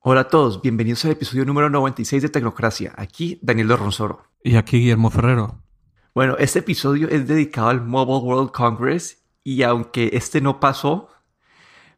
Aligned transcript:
Hola 0.00 0.22
a 0.22 0.28
todos, 0.28 0.62
bienvenidos 0.62 1.04
al 1.04 1.10
episodio 1.10 1.44
número 1.44 1.68
96 1.68 2.22
de 2.22 2.28
Tecnocracia. 2.30 2.94
Aquí 2.96 3.38
Daniel 3.42 3.76
Ronsoro. 3.76 4.24
Y 4.42 4.56
aquí 4.56 4.78
Guillermo 4.78 5.10
Ferrero. 5.10 5.60
Bueno, 6.14 6.36
este 6.38 6.60
episodio 6.60 7.08
es 7.10 7.28
dedicado 7.28 7.68
al 7.68 7.82
Mobile 7.84 8.24
World 8.24 8.50
Congress 8.50 9.22
y 9.44 9.62
aunque 9.64 10.10
este 10.14 10.40
no 10.40 10.60
pasó, 10.60 11.10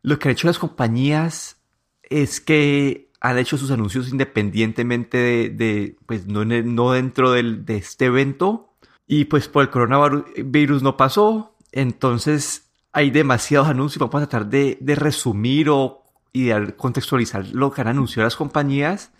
lo 0.03 0.19
que 0.19 0.29
han 0.29 0.32
hecho 0.32 0.48
las 0.48 0.58
compañías 0.58 1.62
es 2.03 2.41
que 2.41 3.12
han 3.21 3.39
hecho 3.39 3.57
sus 3.57 3.71
anuncios 3.71 4.09
independientemente 4.09 5.51
de, 5.51 5.97
pues 6.07 6.27
no, 6.27 6.45
no 6.45 6.93
dentro 6.93 7.33
del, 7.33 7.65
de 7.65 7.77
este 7.77 8.07
evento 8.07 8.75
y 9.07 9.27
pues 9.27 9.47
por 9.47 9.62
el 9.62 9.71
coronavirus 9.71 10.83
no 10.83 10.97
pasó, 10.97 11.57
entonces 11.71 12.70
hay 12.93 13.11
demasiados 13.11 13.68
anuncios, 13.68 13.98
vamos 13.98 14.23
a 14.23 14.27
tratar 14.27 14.48
de, 14.48 14.79
de 14.80 14.95
resumir 14.95 15.68
o 15.70 16.00
y 16.32 16.45
de 16.45 16.74
contextualizar 16.77 17.46
lo 17.52 17.73
que 17.73 17.80
han 17.80 17.88
anunciado 17.88 18.24
las 18.24 18.37
compañías 18.37 19.12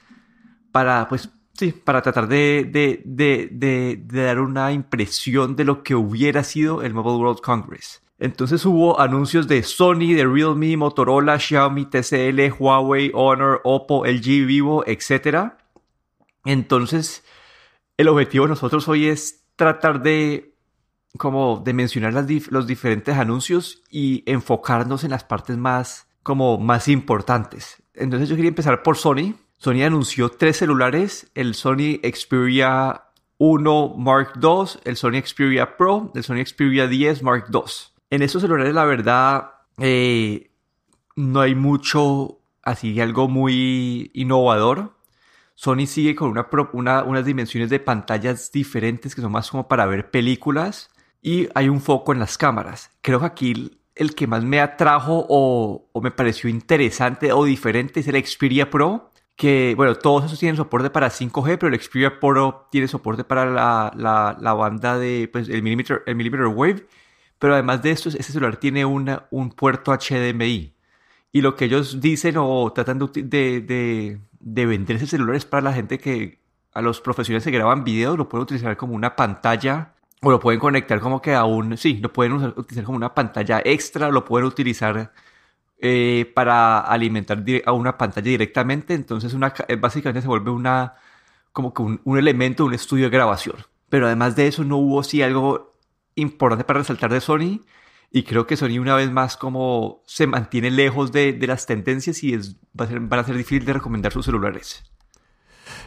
para, 0.73 1.09
pues, 1.09 1.31
sí, 1.55 1.73
para 1.73 2.03
tratar 2.03 2.29
de, 2.29 2.65
de, 3.05 4.03
dar 4.07 4.41
una 4.41 4.73
impresión 4.73 5.57
de 5.57 5.65
lo 5.65 5.83
que 5.83 5.95
hubiera 5.95 6.45
sido 6.45 6.83
el 6.83 6.95
Mobile 6.95 7.17
World 7.17 7.41
Congress. 7.41 8.03
Entonces 8.19 8.65
hubo 8.67 9.01
anuncios 9.01 9.49
de 9.49 9.63
Sony, 9.63 10.13
de 10.15 10.27
Realme, 10.27 10.77
Motorola, 10.77 11.39
Xiaomi, 11.39 11.87
TCL, 11.87 12.53
Huawei, 12.59 13.11
Honor, 13.15 13.63
Oppo, 13.65 14.05
LG, 14.05 14.47
Vivo, 14.47 14.85
etc. 14.87 15.53
Entonces, 16.45 17.25
el 17.97 18.09
objetivo 18.09 18.45
de 18.45 18.51
nosotros 18.51 18.87
hoy 18.89 19.07
es 19.07 19.47
tratar 19.57 20.03
de 20.03 20.50
como 21.17 21.61
de 21.65 21.73
mencionar 21.73 22.13
los 22.13 22.67
diferentes 22.67 23.17
anuncios 23.17 23.83
y 23.91 24.23
enfocarnos 24.27 25.05
en 25.05 25.11
las 25.11 25.25
partes 25.25 25.57
más 25.57 26.07
como 26.23 26.59
más 26.59 26.89
importantes. 26.89 27.83
Entonces 27.95 28.29
yo 28.29 28.37
quería 28.37 28.51
empezar 28.51 28.83
por 28.83 28.97
Sony. 28.97 29.35
Sony 29.59 29.83
anunció 29.83 30.31
tres 30.31 30.59
celulares, 30.59 31.31
el 31.35 31.55
Sony 31.55 32.01
Xperia 32.03 33.05
1 33.39 33.95
Mark 33.97 34.33
II, 34.41 34.81
el 34.85 34.97
Sony 34.97 35.21
Xperia 35.25 35.77
Pro, 35.77 36.13
el 36.15 36.23
Sony 36.23 36.45
Xperia 36.45 36.87
10 36.87 37.23
Mark 37.23 37.47
II. 37.53 37.61
En 38.11 38.23
estos 38.23 38.43
celulares 38.43 38.75
la 38.75 38.85
verdad 38.85 39.51
eh, 39.79 40.51
no 41.17 41.41
hay 41.41 41.55
mucho, 41.55 42.39
así 42.63 43.01
algo 43.01 43.29
muy 43.29 44.11
innovador. 44.15 44.97
Sony 45.55 45.87
sigue 45.87 46.15
con 46.15 46.31
una, 46.31 46.49
una, 46.73 47.03
unas 47.03 47.25
dimensiones 47.27 47.69
de 47.69 47.81
pantallas 47.81 48.51
diferentes 48.51 49.15
que 49.15 49.21
son 49.21 49.33
más 49.33 49.51
como 49.51 49.69
para 49.69 49.85
ver 49.85 50.11
películas 50.11 50.91
y 51.23 51.49
hay 51.55 51.69
un 51.69 51.81
foco 51.81 52.13
en 52.13 52.19
las 52.19 52.39
cámaras. 52.39 52.91
Creo 53.03 53.21
que 53.21 53.27
aquí 53.27 53.81
el 53.95 54.15
que 54.15 54.27
más 54.27 54.45
me 54.45 54.61
atrajo 54.61 55.27
o, 55.29 55.91
me 56.03 56.11
pareció 56.11 56.49
interesante 56.49 57.33
o 57.33 57.45
diferente 57.45 58.01
es 58.01 58.09
el 58.09 58.25
Xperia 58.25 58.71
Pro, 58.71 59.11
que, 59.37 59.75
bueno, 59.77 59.95
todos 59.95 60.25
esos 60.25 60.39
tienen 60.39 60.57
soporte 60.57 60.91
para 60.91 61.11
5G, 61.11 61.59
pero 61.59 61.69
el 61.69 61.81
Xperia 61.81 62.21
Pro 62.21 62.69
tiene 62.71 62.89
soporte 62.89 63.25
para 63.25 63.47
la, 63.47 64.55
banda 64.55 64.99
de, 64.99 65.29
pues, 65.33 65.49
el 65.49 65.63
millimeter, 65.63 66.03
el 66.07 66.15
millimeter 66.15 66.47
wave, 66.47 66.87
pero 67.39 67.55
además 67.55 67.83
de 67.83 67.91
esto, 67.91 68.09
este 68.11 68.23
celular 68.33 68.57
tiene 68.57 68.85
una, 68.85 69.27
un 69.31 69.51
puerto 69.51 69.93
HDMI. 69.93 70.75
Y 71.33 71.43
lo 71.43 71.55
que 71.57 71.67
ellos 71.67 72.01
dicen 72.01 72.37
o 72.39 72.73
tratan 72.73 72.99
de, 72.99 73.61
de, 73.61 74.21
de 74.41 74.67
vender 74.67 74.97
ese 74.97 75.07
celular 75.07 75.37
es 75.37 75.45
para 75.45 75.63
la 75.63 75.73
gente 75.73 75.99
que, 75.99 76.41
a 76.73 76.83
los 76.83 77.01
profesionales 77.01 77.45
que 77.45 77.51
graban 77.51 77.85
videos, 77.85 78.17
lo 78.19 78.29
pueden 78.29 78.43
utilizar 78.45 78.77
como 78.77 78.95
una 78.95 79.17
pantalla 79.17 79.95
o 80.23 80.31
lo 80.31 80.41
pueden 80.41 80.61
conectar 80.61 81.01
como 81.01 81.23
que 81.23 81.35
a 81.35 81.45
un, 81.45 81.77
sí, 81.77 81.99
lo 81.99 82.13
pueden 82.13 82.35
utilizar 82.35 82.85
como 82.85 82.97
una 82.97 83.15
pantalla 83.15 83.63
extra, 83.65 84.11
lo 84.11 84.25
pueden 84.25 84.47
utilizar 84.47 85.13
eh, 85.79 86.31
para 86.35 86.81
alimentar 86.81 87.43
a 87.65 87.73
una 87.73 87.97
pantalla 87.97 88.31
directamente, 88.31 88.95
entonces 88.95 89.33
una, 89.33 89.55
eh, 89.69 89.77
básicamente 89.77 90.21
se 90.23 90.29
vuelve 90.29 90.51
una, 90.51 90.95
como 91.53 91.73
que 91.73 91.83
un, 91.83 92.19
elemento, 92.19 92.67
un 92.67 92.75
estudio 92.75 93.05
de 93.05 93.11
grabación. 93.11 93.57
Pero 93.89 94.07
además 94.07 94.37
de 94.37 94.47
eso 94.47 94.63
no 94.63 94.77
hubo 94.77 95.03
sí 95.03 95.23
algo 95.23 95.75
importante 96.15 96.65
para 96.65 96.81
resaltar 96.81 97.13
de 97.13 97.21
Sony, 97.21 97.65
y 98.13 98.25
creo 98.25 98.47
que 98.47 98.57
Sony 98.57 98.79
una 98.79 98.97
vez 98.97 99.11
más 99.11 99.37
como 99.37 100.03
se 100.07 100.27
mantiene 100.27 100.71
lejos 100.71 101.13
de, 101.13 101.33
de 101.33 101.47
las 101.47 101.65
tendencias 101.65 102.23
y 102.25 102.35
es, 102.35 102.57
van 102.73 103.15
a 103.15 103.25
ser 103.25 103.37
difícil 103.37 103.65
de 103.65 103.73
recomendar 103.73 104.13
sus 104.13 104.27
celulares. 104.27 104.83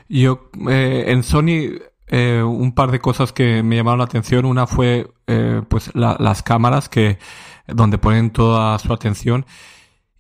Yo 0.10 0.50
eh, 0.70 1.06
en 1.08 1.24
Sony 1.24 1.80
eh, 2.08 2.44
un 2.44 2.74
par 2.74 2.92
de 2.92 3.00
cosas 3.00 3.32
que 3.34 3.64
me 3.64 3.78
llamaron 3.78 4.00
la 4.00 4.06
atención. 4.06 4.46
Una 4.46 4.68
fue 4.68 5.12
eh, 5.28 5.62
pues 5.68 5.92
las 5.96 6.44
cámaras 6.44 6.90
que 6.90 7.18
donde 7.68 7.98
ponen 7.98 8.32
toda 8.32 8.78
su 8.80 8.94
atención. 8.94 9.46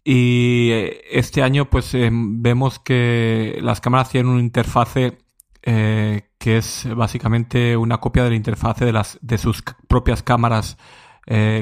Y 0.03 0.69
eh, 0.71 1.01
este 1.11 1.43
año 1.43 1.69
pues 1.69 1.95
vemos 1.95 2.79
que 2.79 3.59
las 3.61 3.81
cámaras 3.81 4.09
tienen 4.09 4.31
una 4.31 4.41
interfase 4.41 5.19
que 5.65 6.57
es 6.57 6.87
básicamente 6.93 7.77
una 7.77 7.99
copia 7.99 8.25
de 8.25 8.31
la 8.31 8.35
interfase 8.35 8.83
de 8.83 8.91
las 8.91 9.17
de 9.21 9.37
sus 9.37 9.63
propias 9.87 10.21
cámaras 10.21 10.77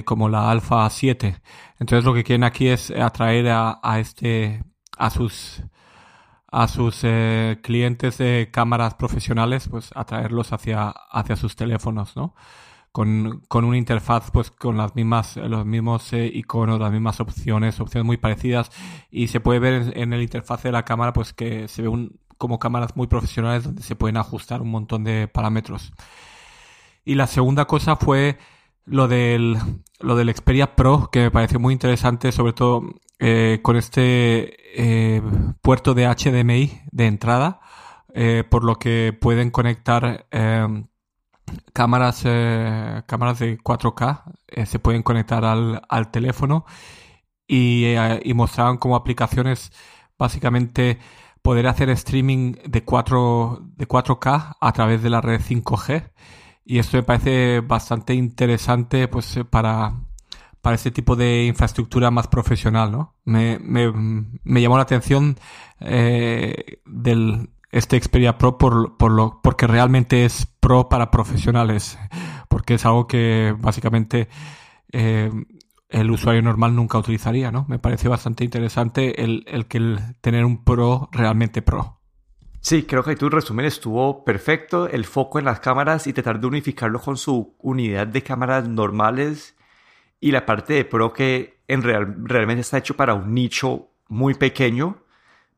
como 0.05 0.27
la 0.27 0.49
Alpha 0.49 0.89
7. 0.89 1.39
Entonces 1.79 2.03
lo 2.03 2.13
que 2.15 2.23
quieren 2.23 2.43
aquí 2.43 2.67
es 2.67 2.89
atraer 2.89 3.49
a, 3.49 3.79
a 3.83 3.99
este 3.99 4.63
a 4.97 5.11
sus 5.11 5.63
a 6.51 6.67
sus 6.67 6.99
eh, 7.03 7.59
clientes 7.63 8.17
de 8.17 8.49
cámaras 8.51 8.95
profesionales, 8.95 9.69
pues 9.69 9.91
atraerlos 9.95 10.51
hacia, 10.51 10.89
hacia 10.89 11.37
sus 11.37 11.55
teléfonos, 11.55 12.15
¿no? 12.17 12.35
Con, 12.91 13.41
con 13.47 13.63
una 13.63 13.77
interfaz, 13.77 14.31
pues 14.31 14.51
con 14.51 14.75
las 14.75 14.93
mismas, 14.95 15.37
los 15.37 15.65
mismos 15.65 16.11
eh, 16.11 16.29
iconos, 16.33 16.77
las 16.77 16.91
mismas 16.91 17.21
opciones, 17.21 17.79
opciones 17.79 18.05
muy 18.05 18.17
parecidas. 18.17 18.69
Y 19.09 19.29
se 19.29 19.39
puede 19.39 19.59
ver 19.59 19.93
en, 19.95 20.11
el 20.11 20.21
interfaz 20.21 20.63
de 20.63 20.73
la 20.73 20.83
cámara, 20.83 21.13
pues 21.13 21.33
que 21.33 21.69
se 21.69 21.83
ve 21.83 21.87
un, 21.87 22.19
como 22.37 22.59
cámaras 22.59 22.97
muy 22.97 23.07
profesionales 23.07 23.63
donde 23.63 23.81
se 23.81 23.95
pueden 23.95 24.17
ajustar 24.17 24.61
un 24.61 24.71
montón 24.71 25.05
de 25.05 25.29
parámetros. 25.29 25.93
Y 27.05 27.15
la 27.15 27.27
segunda 27.27 27.65
cosa 27.65 27.95
fue 27.95 28.37
lo 28.83 29.07
del, 29.07 29.57
lo 30.01 30.17
del 30.17 30.33
Xperia 30.35 30.75
Pro, 30.75 31.09
que 31.11 31.21
me 31.21 31.31
pareció 31.31 31.61
muy 31.61 31.71
interesante, 31.73 32.33
sobre 32.33 32.51
todo 32.51 32.83
eh, 33.23 33.59
con 33.61 33.75
este 33.77 34.55
eh, 34.73 35.21
puerto 35.61 35.93
de 35.93 36.07
HDMI 36.07 36.81
de 36.91 37.05
entrada, 37.05 37.59
eh, 38.15 38.43
por 38.49 38.63
lo 38.63 38.79
que 38.79 39.13
pueden 39.13 39.51
conectar 39.51 40.25
em, 40.31 40.87
cámaras, 41.71 42.23
cámaras 43.05 43.37
de 43.37 43.59
4K, 43.59 44.23
se 44.65 44.79
pueden 44.79 45.03
conectar 45.03 45.45
al, 45.45 45.83
al 45.87 46.09
teléfono 46.09 46.65
y, 47.47 47.93
y, 48.23 48.33
mostraban 48.33 48.77
como 48.77 48.95
aplicaciones 48.95 49.71
básicamente 50.17 50.97
poder 51.43 51.67
hacer 51.67 51.91
streaming 51.91 52.53
de, 52.65 52.83
4, 52.83 53.59
de 53.75 53.87
4K 53.87 54.57
a 54.59 54.71
través 54.73 55.03
de 55.03 55.11
la 55.11 55.21
red 55.21 55.41
5G. 55.41 56.11
Y 56.65 56.79
esto 56.79 56.97
me 56.97 57.03
parece 57.03 57.59
bastante 57.61 58.15
interesante 58.15 59.07
pues 59.07 59.39
para 59.51 59.93
para 60.61 60.75
este 60.75 60.91
tipo 60.91 61.15
de 61.15 61.45
infraestructura 61.45 62.11
más 62.11 62.27
profesional, 62.27 62.91
¿no? 62.91 63.15
Me, 63.25 63.59
me, 63.59 63.91
me 63.91 64.61
llamó 64.61 64.77
la 64.77 64.83
atención 64.83 65.37
eh, 65.79 66.81
del 66.85 67.49
este 67.71 67.99
Xperia 67.99 68.37
Pro 68.37 68.57
por, 68.57 68.97
por 68.97 69.11
lo, 69.11 69.39
porque 69.41 69.65
realmente 69.65 70.25
es 70.25 70.45
pro 70.45 70.89
para 70.89 71.09
profesionales, 71.09 71.97
porque 72.49 72.75
es 72.75 72.85
algo 72.85 73.07
que 73.07 73.55
básicamente 73.57 74.27
eh, 74.91 75.31
el 75.89 76.11
usuario 76.11 76.41
normal 76.41 76.75
nunca 76.75 76.97
utilizaría, 76.97 77.51
¿no? 77.51 77.65
Me 77.67 77.79
parece 77.79 78.07
bastante 78.07 78.43
interesante 78.43 79.23
el, 79.23 79.43
el 79.47 79.65
que 79.65 79.77
el 79.77 79.99
tener 80.21 80.45
un 80.45 80.63
pro 80.63 81.09
realmente 81.11 81.61
pro. 81.61 81.97
Sí, 82.59 82.83
creo 82.83 83.03
que 83.03 83.15
tu 83.15 83.29
resumen 83.29 83.65
estuvo 83.65 84.23
perfecto. 84.23 84.87
El 84.87 85.05
foco 85.05 85.39
en 85.39 85.45
las 85.45 85.59
cámaras 85.61 86.05
y 86.05 86.13
tratar 86.13 86.39
de 86.39 86.45
unificarlo 86.45 87.01
con 87.01 87.17
su 87.17 87.55
unidad 87.57 88.05
de 88.05 88.21
cámaras 88.21 88.67
normales 88.67 89.55
y 90.21 90.31
la 90.31 90.45
parte 90.45 90.73
de 90.73 90.85
Pro 90.85 91.11
que 91.11 91.59
en 91.67 91.81
real, 91.81 92.15
realmente 92.23 92.61
está 92.61 92.77
hecho 92.77 92.95
para 92.95 93.13
un 93.13 93.33
nicho 93.33 93.89
muy 94.07 94.35
pequeño, 94.35 95.03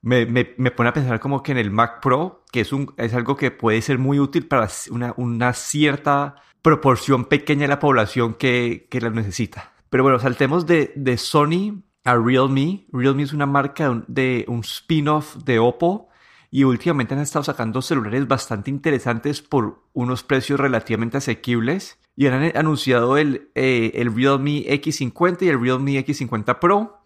me, 0.01 0.25
me, 0.25 0.71
pone 0.71 0.89
a 0.89 0.93
pensar 0.93 1.19
como 1.19 1.43
que 1.43 1.53
en 1.53 1.57
el 1.57 1.71
Mac 1.71 2.01
Pro, 2.01 2.43
que 2.51 2.61
es, 2.61 2.73
un, 2.73 2.93
es 2.97 3.13
algo 3.13 3.37
que 3.37 3.51
puede 3.51 3.81
ser 3.81 3.99
muy 3.99 4.19
útil 4.19 4.47
para 4.47 4.67
una, 4.91 5.13
una 5.17 5.53
cierta 5.53 6.35
proporción 6.61 7.25
pequeña 7.25 7.61
de 7.61 7.67
la 7.69 7.79
población 7.79 8.33
que, 8.33 8.87
que 8.89 8.99
la 8.99 9.09
necesita. 9.09 9.73
Pero 9.89 10.03
bueno, 10.03 10.19
saltemos 10.19 10.65
de, 10.65 10.91
de 10.95 11.17
Sony 11.17 11.83
a 12.03 12.15
Realme. 12.15 12.85
Realme 12.91 13.23
es 13.23 13.33
una 13.33 13.45
marca 13.45 14.03
de 14.07 14.45
un 14.47 14.59
spin-off 14.59 15.37
de 15.37 15.59
Oppo 15.59 16.09
y 16.53 16.65
últimamente 16.65 17.15
han 17.15 17.19
estado 17.19 17.43
sacando 17.43 17.81
celulares 17.81 18.27
bastante 18.27 18.69
interesantes 18.69 19.41
por 19.41 19.87
unos 19.91 20.21
precios 20.21 20.59
relativamente 20.59 21.17
asequibles 21.17 21.97
y 22.15 22.27
han 22.27 22.55
anunciado 22.55 23.17
el, 23.17 23.49
eh, 23.55 23.93
el 23.95 24.15
Realme 24.15 24.63
X50 24.67 25.41
y 25.41 25.49
el 25.49 25.59
Realme 25.59 25.93
X50 26.05 26.59
Pro. 26.59 27.01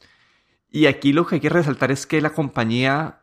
Y 0.70 0.88
aquí 0.88 1.14
lo 1.14 1.26
que 1.26 1.36
hay 1.36 1.40
que 1.42 1.48
resaltar 1.48 1.94
es 1.94 2.06
que 2.06 2.20
la 2.20 2.32
compañía 2.32 3.22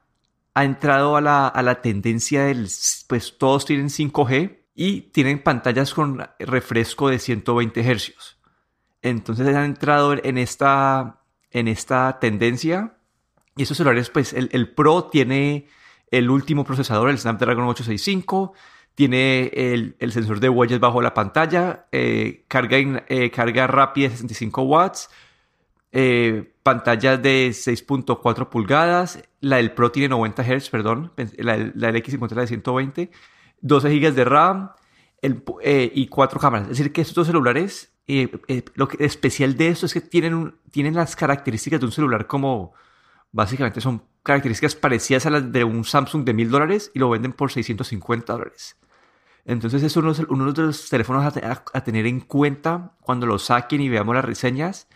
ha 0.54 0.64
entrado 0.64 1.18
a 1.18 1.20
la, 1.20 1.46
a 1.46 1.62
la 1.62 1.82
tendencia 1.82 2.44
del, 2.44 2.70
pues 3.06 3.36
todos 3.36 3.66
tienen 3.66 3.90
5G 3.90 4.60
y 4.74 5.02
tienen 5.02 5.42
pantallas 5.42 5.92
con 5.92 6.26
refresco 6.38 7.10
de 7.10 7.18
120 7.18 7.82
Hz. 7.82 8.38
Entonces 9.02 9.46
han 9.48 9.64
entrado 9.64 10.14
en 10.14 10.38
esta, 10.38 11.20
en 11.50 11.68
esta 11.68 12.18
tendencia. 12.18 12.96
Y 13.58 13.64
estos 13.64 13.76
celulares, 13.76 14.08
pues 14.08 14.32
el, 14.32 14.72
Pro 14.72 15.10
tiene 15.12 15.68
el 16.18 16.30
último 16.30 16.64
procesador, 16.64 17.10
el 17.10 17.18
Snapdragon 17.18 17.64
865, 17.64 18.52
tiene 18.94 19.50
el, 19.54 20.12
sensor 20.12 20.38
de 20.40 20.48
huellas 20.48 20.78
bajo 20.78 21.02
la 21.02 21.14
pantalla, 21.14 21.86
eh, 21.90 22.44
carga, 22.46 23.04
eh, 23.08 23.30
carga 23.30 23.66
rápida 23.66 24.08
de 24.08 24.14
65 24.14 24.62
watts, 24.62 25.10
eh, 25.92 26.52
pantalla 26.62 27.16
de 27.16 27.50
6.4 27.50 28.48
pulgadas, 28.48 29.22
la 29.40 29.56
del 29.56 29.72
Pro 29.72 29.90
tiene 29.90 30.08
90 30.08 30.44
Hz, 30.44 30.70
perdón, 30.70 31.12
la, 31.16 31.56
la 31.74 31.92
del 31.92 32.02
X50 32.02 32.34
de 32.34 32.46
120, 32.46 33.10
12 33.60 33.98
GB 33.98 34.14
de 34.14 34.24
RAM 34.24 34.70
y 35.62 36.06
cuatro 36.08 36.38
cámaras. 36.38 36.68
Es 36.68 36.78
decir, 36.78 36.92
que 36.92 37.00
estos 37.00 37.14
dos 37.14 37.26
celulares, 37.26 37.92
lo 38.74 38.88
que 38.88 39.04
especial 39.04 39.56
de 39.56 39.68
esto 39.68 39.86
es 39.86 39.94
que 39.94 40.02
tienen, 40.02 40.54
tienen 40.70 40.94
las 40.94 41.16
características 41.16 41.80
de 41.80 41.86
un 41.86 41.92
celular 41.92 42.26
como 42.26 42.74
básicamente 43.32 43.80
son 43.80 44.02
características 44.24 44.74
parecidas 44.74 45.26
a 45.26 45.30
las 45.30 45.52
de 45.52 45.62
un 45.62 45.84
Samsung 45.84 46.24
de 46.24 46.34
mil 46.34 46.50
dólares 46.50 46.90
y 46.94 46.98
lo 46.98 47.10
venden 47.10 47.32
por 47.32 47.52
650 47.52 48.32
dólares. 48.32 48.76
Entonces 49.44 49.82
es 49.82 49.96
uno, 49.96 50.14
de 50.14 50.62
los 50.62 50.88
teléfonos 50.88 51.36
a, 51.36 51.84
tener 51.84 52.06
en 52.06 52.20
cuenta 52.20 52.92
cuando 53.00 53.26
lo 53.26 53.38
saquen 53.38 53.82
y 53.82 53.90
veamos 53.90 54.14
las 54.14 54.24
reseñas. 54.24 54.88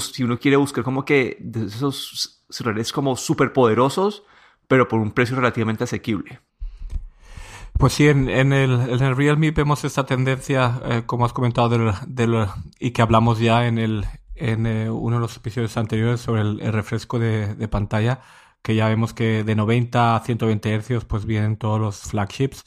Si, 0.00 0.24
uno 0.24 0.38
quiere 0.38 0.56
buscar 0.56 0.82
como 0.82 1.04
que 1.04 1.36
de 1.40 1.66
esos 1.66 2.42
celulares 2.48 2.90
como 2.90 3.16
súper 3.16 3.52
poderosos, 3.52 4.24
pero 4.66 4.88
por 4.88 5.00
un 5.00 5.12
precio 5.12 5.36
relativamente 5.36 5.84
asequible. 5.84 6.40
Pues 7.74 7.92
sí, 7.92 8.08
en, 8.08 8.28
el, 8.28 9.14
Realme 9.14 9.50
vemos 9.50 9.84
esta 9.84 10.06
tendencia, 10.06 10.80
eh, 10.86 11.02
como 11.04 11.26
has 11.26 11.34
comentado, 11.34 11.94
y 12.80 12.90
que 12.92 13.02
hablamos 13.02 13.38
ya 13.38 13.66
en, 13.66 13.78
el, 13.78 14.06
en 14.38 14.66
eh, 14.66 14.90
uno 14.90 15.16
de 15.16 15.20
los 15.20 15.36
episodios 15.36 15.76
anteriores 15.76 16.20
sobre 16.20 16.42
el, 16.42 16.72
refresco 16.72 17.18
de, 17.18 17.68
pantalla, 17.68 18.20
que 18.62 18.74
ya 18.74 18.88
vemos 18.88 19.14
que 19.14 19.44
de 19.44 19.54
90 19.54 20.16
a 20.16 20.20
120 20.20 20.80
Hz 20.80 21.04
pues 21.04 21.26
vienen 21.26 21.56
todos 21.56 21.80
los 21.80 22.00
flagships. 22.02 22.64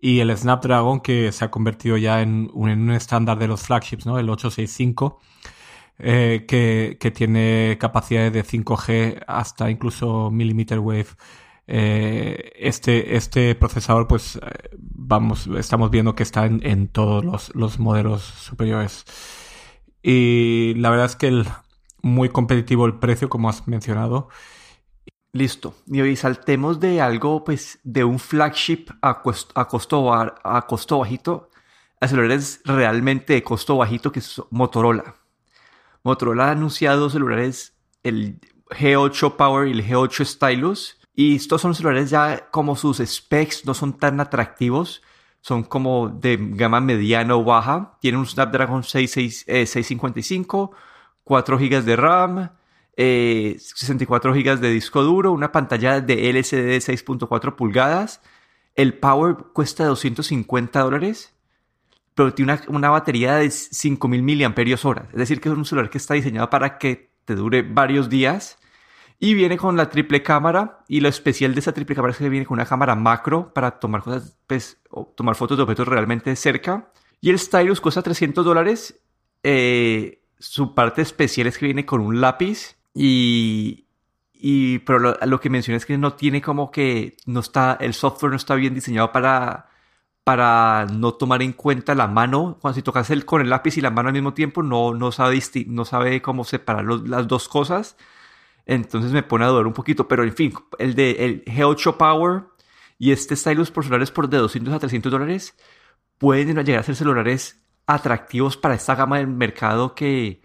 Y 0.00 0.20
el 0.20 0.36
Snapdragon 0.36 1.00
que 1.00 1.30
se 1.32 1.44
ha 1.44 1.50
convertido 1.50 1.96
ya 1.96 2.22
en 2.22 2.50
un, 2.54 2.70
en 2.70 2.80
un 2.82 2.92
estándar 2.92 3.38
de 3.38 3.48
los 3.48 3.62
flagships, 3.62 4.06
¿no? 4.06 4.18
El 4.18 4.30
865, 4.30 5.20
eh, 5.98 6.46
que, 6.48 6.96
que, 6.98 7.10
tiene 7.10 7.76
capacidades 7.78 8.32
de 8.32 8.44
5G 8.44 9.24
hasta 9.26 9.70
incluso 9.70 10.30
millimeter 10.30 10.78
wave. 10.78 11.08
Eh, 11.66 12.52
este, 12.56 13.16
este 13.16 13.54
procesador, 13.54 14.08
pues 14.08 14.40
vamos, 14.78 15.48
estamos 15.58 15.90
viendo 15.90 16.14
que 16.14 16.22
está 16.22 16.46
en, 16.46 16.60
en 16.66 16.88
todos 16.88 17.24
los, 17.24 17.54
los 17.54 17.78
modelos 17.78 18.22
superiores. 18.22 19.04
Y 20.02 20.74
la 20.74 20.90
verdad 20.90 21.06
es 21.06 21.16
que 21.16 21.28
el, 21.28 21.46
muy 22.02 22.28
competitivo 22.28 22.86
el 22.86 22.98
precio, 22.98 23.28
como 23.28 23.48
has 23.48 23.66
mencionado. 23.68 24.28
Listo. 25.32 25.74
Y 25.86 26.00
hoy 26.00 26.16
saltemos 26.16 26.80
de 26.80 27.00
algo, 27.00 27.44
pues, 27.44 27.78
de 27.84 28.04
un 28.04 28.18
flagship 28.18 28.86
a, 29.02 29.10
a, 29.10 29.22
costo, 29.68 30.12
a 30.12 30.66
costo 30.66 30.98
bajito 30.98 31.50
a 32.00 32.08
celulares 32.08 32.62
realmente 32.64 33.34
de 33.34 33.42
costo 33.42 33.76
bajito, 33.76 34.10
que 34.10 34.20
es 34.20 34.40
Motorola. 34.50 35.16
Motorola 36.02 36.48
ha 36.48 36.52
anunciado 36.52 37.10
celulares, 37.10 37.76
el 38.02 38.40
G8 38.70 39.36
Power 39.36 39.68
y 39.68 39.72
el 39.72 39.86
G8 39.86 40.24
Stylus. 40.24 40.98
Y 41.14 41.36
estos 41.36 41.60
son 41.60 41.74
celulares 41.74 42.08
ya 42.08 42.48
como 42.50 42.76
sus 42.76 42.98
specs 42.98 43.66
no 43.66 43.74
son 43.74 43.98
tan 43.98 44.20
atractivos 44.20 45.02
son 45.40 45.62
como 45.64 46.08
de 46.08 46.38
gama 46.40 46.80
mediana 46.80 47.36
o 47.36 47.44
baja. 47.44 47.96
Tiene 48.00 48.18
un 48.18 48.26
Snapdragon 48.26 48.84
655, 48.84 50.72
4 51.24 51.58
GB 51.58 51.82
de 51.82 51.96
RAM, 51.96 52.50
64 52.96 54.34
GB 54.34 54.60
de 54.60 54.70
disco 54.70 55.02
duro, 55.02 55.32
una 55.32 55.52
pantalla 55.52 56.00
de 56.00 56.28
LCD 56.30 56.66
de 56.66 56.78
6.4 56.78 57.56
pulgadas. 57.56 58.20
El 58.74 58.94
Power 58.94 59.36
cuesta 59.52 59.84
250 59.86 60.80
dólares, 60.80 61.34
pero 62.14 62.34
tiene 62.34 62.58
una, 62.68 62.90
batería 62.90 63.36
de 63.36 63.50
5000 63.50 64.22
mAh. 64.22 64.54
Es 65.12 65.18
decir, 65.18 65.40
que 65.40 65.48
es 65.48 65.54
un 65.54 65.64
celular 65.64 65.90
que 65.90 65.98
está 65.98 66.14
diseñado 66.14 66.50
para 66.50 66.78
que 66.78 67.10
te 67.24 67.34
dure 67.34 67.62
varios 67.62 68.08
días 68.08 68.59
y 69.22 69.34
viene 69.34 69.58
con 69.58 69.76
la 69.76 69.90
triple 69.90 70.22
cámara. 70.22 70.82
Y 70.88 71.00
lo 71.00 71.08
especial 71.08 71.54
de 71.54 71.60
esa 71.60 71.72
triple 71.72 71.94
cámara 71.94 72.12
es 72.12 72.18
que 72.18 72.28
viene 72.30 72.46
con 72.46 72.54
una 72.54 72.64
cámara 72.64 72.94
macro 72.96 73.52
para 73.52 73.78
tomar 73.78 74.02
cosas, 74.02 74.38
pues, 74.46 74.80
tomar 75.14 75.36
fotos 75.36 75.58
de 75.58 75.62
objetos 75.62 75.86
realmente 75.86 76.34
cerca. 76.34 76.90
Y 77.20 77.28
el 77.28 77.38
Stylus 77.38 77.82
cuesta 77.82 78.02
300 78.02 78.42
dólares. 78.42 78.98
Eh, 79.42 80.22
su 80.38 80.74
parte 80.74 81.02
especial 81.02 81.46
es 81.46 81.58
que 81.58 81.66
viene 81.66 81.84
con 81.84 82.00
un 82.00 82.22
lápiz. 82.22 82.78
Y, 82.94 83.88
y 84.32 84.78
pero 84.80 84.98
lo, 84.98 85.40
que 85.40 85.50
mencioné 85.50 85.76
es 85.76 85.84
que 85.84 85.98
no 85.98 86.14
tiene 86.14 86.40
como 86.40 86.70
que 86.70 87.18
no 87.26 87.40
está 87.40 87.76
el 87.78 87.94
software 87.94 88.30
no 88.30 88.36
está 88.36 88.54
bien 88.54 88.74
diseñado 88.74 89.12
para 89.12 89.68
para 90.24 90.86
no 90.86 91.12
tomar 91.14 91.42
en 91.42 91.52
cuenta 91.52 91.94
la 91.94 92.08
mano 92.08 92.58
cuando 92.60 92.74
si 92.74 92.82
tocas 92.82 93.10
el 93.10 93.24
con 93.24 93.42
el 93.42 93.50
lápiz 93.50 93.76
y 93.76 93.80
la 93.80 93.90
mano 93.90 94.08
al 94.08 94.14
mismo 94.14 94.34
tiempo 94.34 94.62
no 94.62 94.92
no 94.94 95.12
sabe 95.12 95.40
no 95.66 95.84
sabe 95.84 96.20
cómo 96.20 96.44
separar 96.44 96.84
las 96.84 97.28
dos 97.28 97.48
cosas 97.48 97.96
entonces 98.70 99.10
me 99.10 99.24
pone 99.24 99.44
a 99.44 99.48
dudar 99.48 99.66
un 99.66 99.72
poquito, 99.72 100.06
pero 100.06 100.22
en 100.22 100.32
fin, 100.32 100.54
el 100.78 100.94
de 100.94 101.10
el 101.24 101.44
G8 101.44 101.96
Power 101.96 102.44
y 102.98 103.10
este 103.10 103.34
stylus 103.34 103.72
por 103.72 103.82
celulares 103.82 104.12
por 104.12 104.28
de 104.28 104.38
200 104.38 104.72
a 104.72 104.78
300 104.78 105.10
dólares 105.10 105.56
pueden 106.18 106.56
llegar 106.64 106.80
a 106.80 106.84
ser 106.84 106.94
celulares 106.94 107.60
atractivos 107.86 108.56
para 108.56 108.74
esta 108.74 108.94
gama 108.94 109.18
del 109.18 109.26
mercado 109.26 109.96
que, 109.96 110.42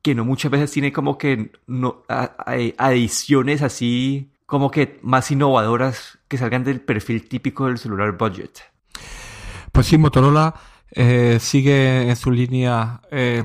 que 0.00 0.14
no 0.14 0.24
muchas 0.24 0.50
veces 0.50 0.70
tiene 0.70 0.92
como 0.92 1.18
que 1.18 1.52
no, 1.66 2.04
adiciones 2.08 3.60
así 3.60 4.32
como 4.46 4.70
que 4.70 4.98
más 5.02 5.30
innovadoras 5.30 6.18
que 6.26 6.38
salgan 6.38 6.64
del 6.64 6.80
perfil 6.80 7.28
típico 7.28 7.66
del 7.66 7.76
celular 7.76 8.16
budget. 8.16 8.62
Pues 9.72 9.86
sí, 9.86 9.98
Motorola 9.98 10.54
eh, 10.90 11.36
sigue 11.38 12.08
en 12.08 12.16
su 12.16 12.30
línea 12.30 13.02
eh, 13.10 13.44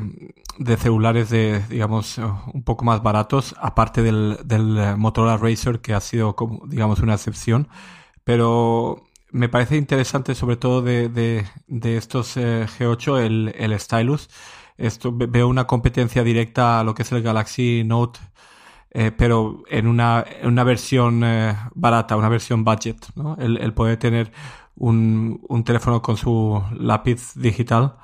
de 0.57 0.77
celulares 0.77 1.29
de, 1.29 1.61
digamos, 1.69 2.17
un 2.17 2.63
poco 2.63 2.85
más 2.85 3.01
baratos, 3.01 3.55
aparte 3.59 4.01
del, 4.01 4.37
del 4.45 4.97
Motorola 4.97 5.37
Racer, 5.37 5.81
que 5.81 5.93
ha 5.93 6.01
sido, 6.01 6.35
digamos, 6.67 6.99
una 6.99 7.13
excepción. 7.13 7.67
Pero 8.23 9.03
me 9.31 9.49
parece 9.49 9.77
interesante, 9.77 10.35
sobre 10.35 10.57
todo 10.57 10.81
de, 10.81 11.09
de, 11.09 11.45
de 11.67 11.97
estos 11.97 12.37
eh, 12.37 12.67
G8, 12.67 13.19
el, 13.19 13.55
el 13.57 13.79
Stylus. 13.79 14.29
Esto, 14.77 15.11
veo 15.11 15.47
una 15.47 15.65
competencia 15.67 16.23
directa 16.23 16.79
a 16.79 16.83
lo 16.83 16.93
que 16.93 17.01
es 17.03 17.11
el 17.11 17.23
Galaxy 17.23 17.83
Note, 17.83 18.19
eh, 18.91 19.11
pero 19.11 19.63
en 19.69 19.87
una, 19.87 20.23
una 20.43 20.63
versión 20.63 21.23
eh, 21.23 21.55
barata, 21.73 22.15
una 22.15 22.29
versión 22.29 22.63
budget. 22.63 22.97
¿no? 23.15 23.35
El, 23.37 23.57
el 23.57 23.73
poder 23.73 23.97
tener 23.97 24.31
un, 24.75 25.41
un 25.49 25.63
teléfono 25.63 26.01
con 26.01 26.17
su 26.17 26.61
lápiz 26.77 27.33
digital 27.35 27.97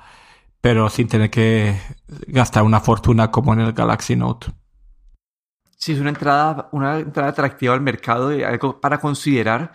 pero 0.60 0.88
sin 0.90 1.08
tener 1.08 1.30
que 1.30 1.80
gastar 2.26 2.62
una 2.62 2.80
fortuna 2.80 3.30
como 3.30 3.52
en 3.52 3.60
el 3.60 3.72
Galaxy 3.72 4.16
Note. 4.16 4.48
Sí, 5.76 5.92
es 5.92 6.00
una 6.00 6.10
entrada, 6.10 6.68
una 6.72 6.98
entrada 6.98 7.30
atractiva 7.30 7.72
al 7.72 7.80
mercado 7.80 8.34
y 8.34 8.42
algo 8.42 8.80
para 8.80 9.00
considerar 9.00 9.72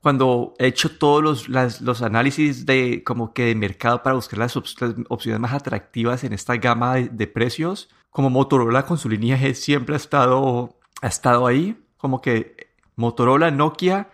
cuando 0.00 0.54
he 0.58 0.66
hecho 0.66 0.96
todos 0.96 1.48
los, 1.48 1.80
los 1.80 2.02
análisis 2.02 2.64
de 2.64 3.02
como 3.04 3.32
que 3.34 3.46
de 3.46 3.54
mercado 3.54 4.02
para 4.02 4.14
buscar 4.14 4.38
las, 4.38 4.56
opciones 4.56 5.40
más 5.40 5.52
atractivas 5.52 6.22
en 6.22 6.32
esta 6.32 6.56
gama 6.56 6.94
de, 6.96 7.26
precios. 7.26 7.88
Como 8.10 8.30
Motorola 8.30 8.86
con 8.86 8.98
su 8.98 9.08
línea 9.08 9.36
G 9.36 9.54
siempre 9.54 9.94
ha 9.94 9.96
estado, 9.96 10.78
ha 11.02 11.08
estado 11.08 11.46
ahí. 11.46 11.76
Como 11.96 12.20
que 12.20 12.68
Motorola, 12.94 13.50
Nokia 13.50 14.10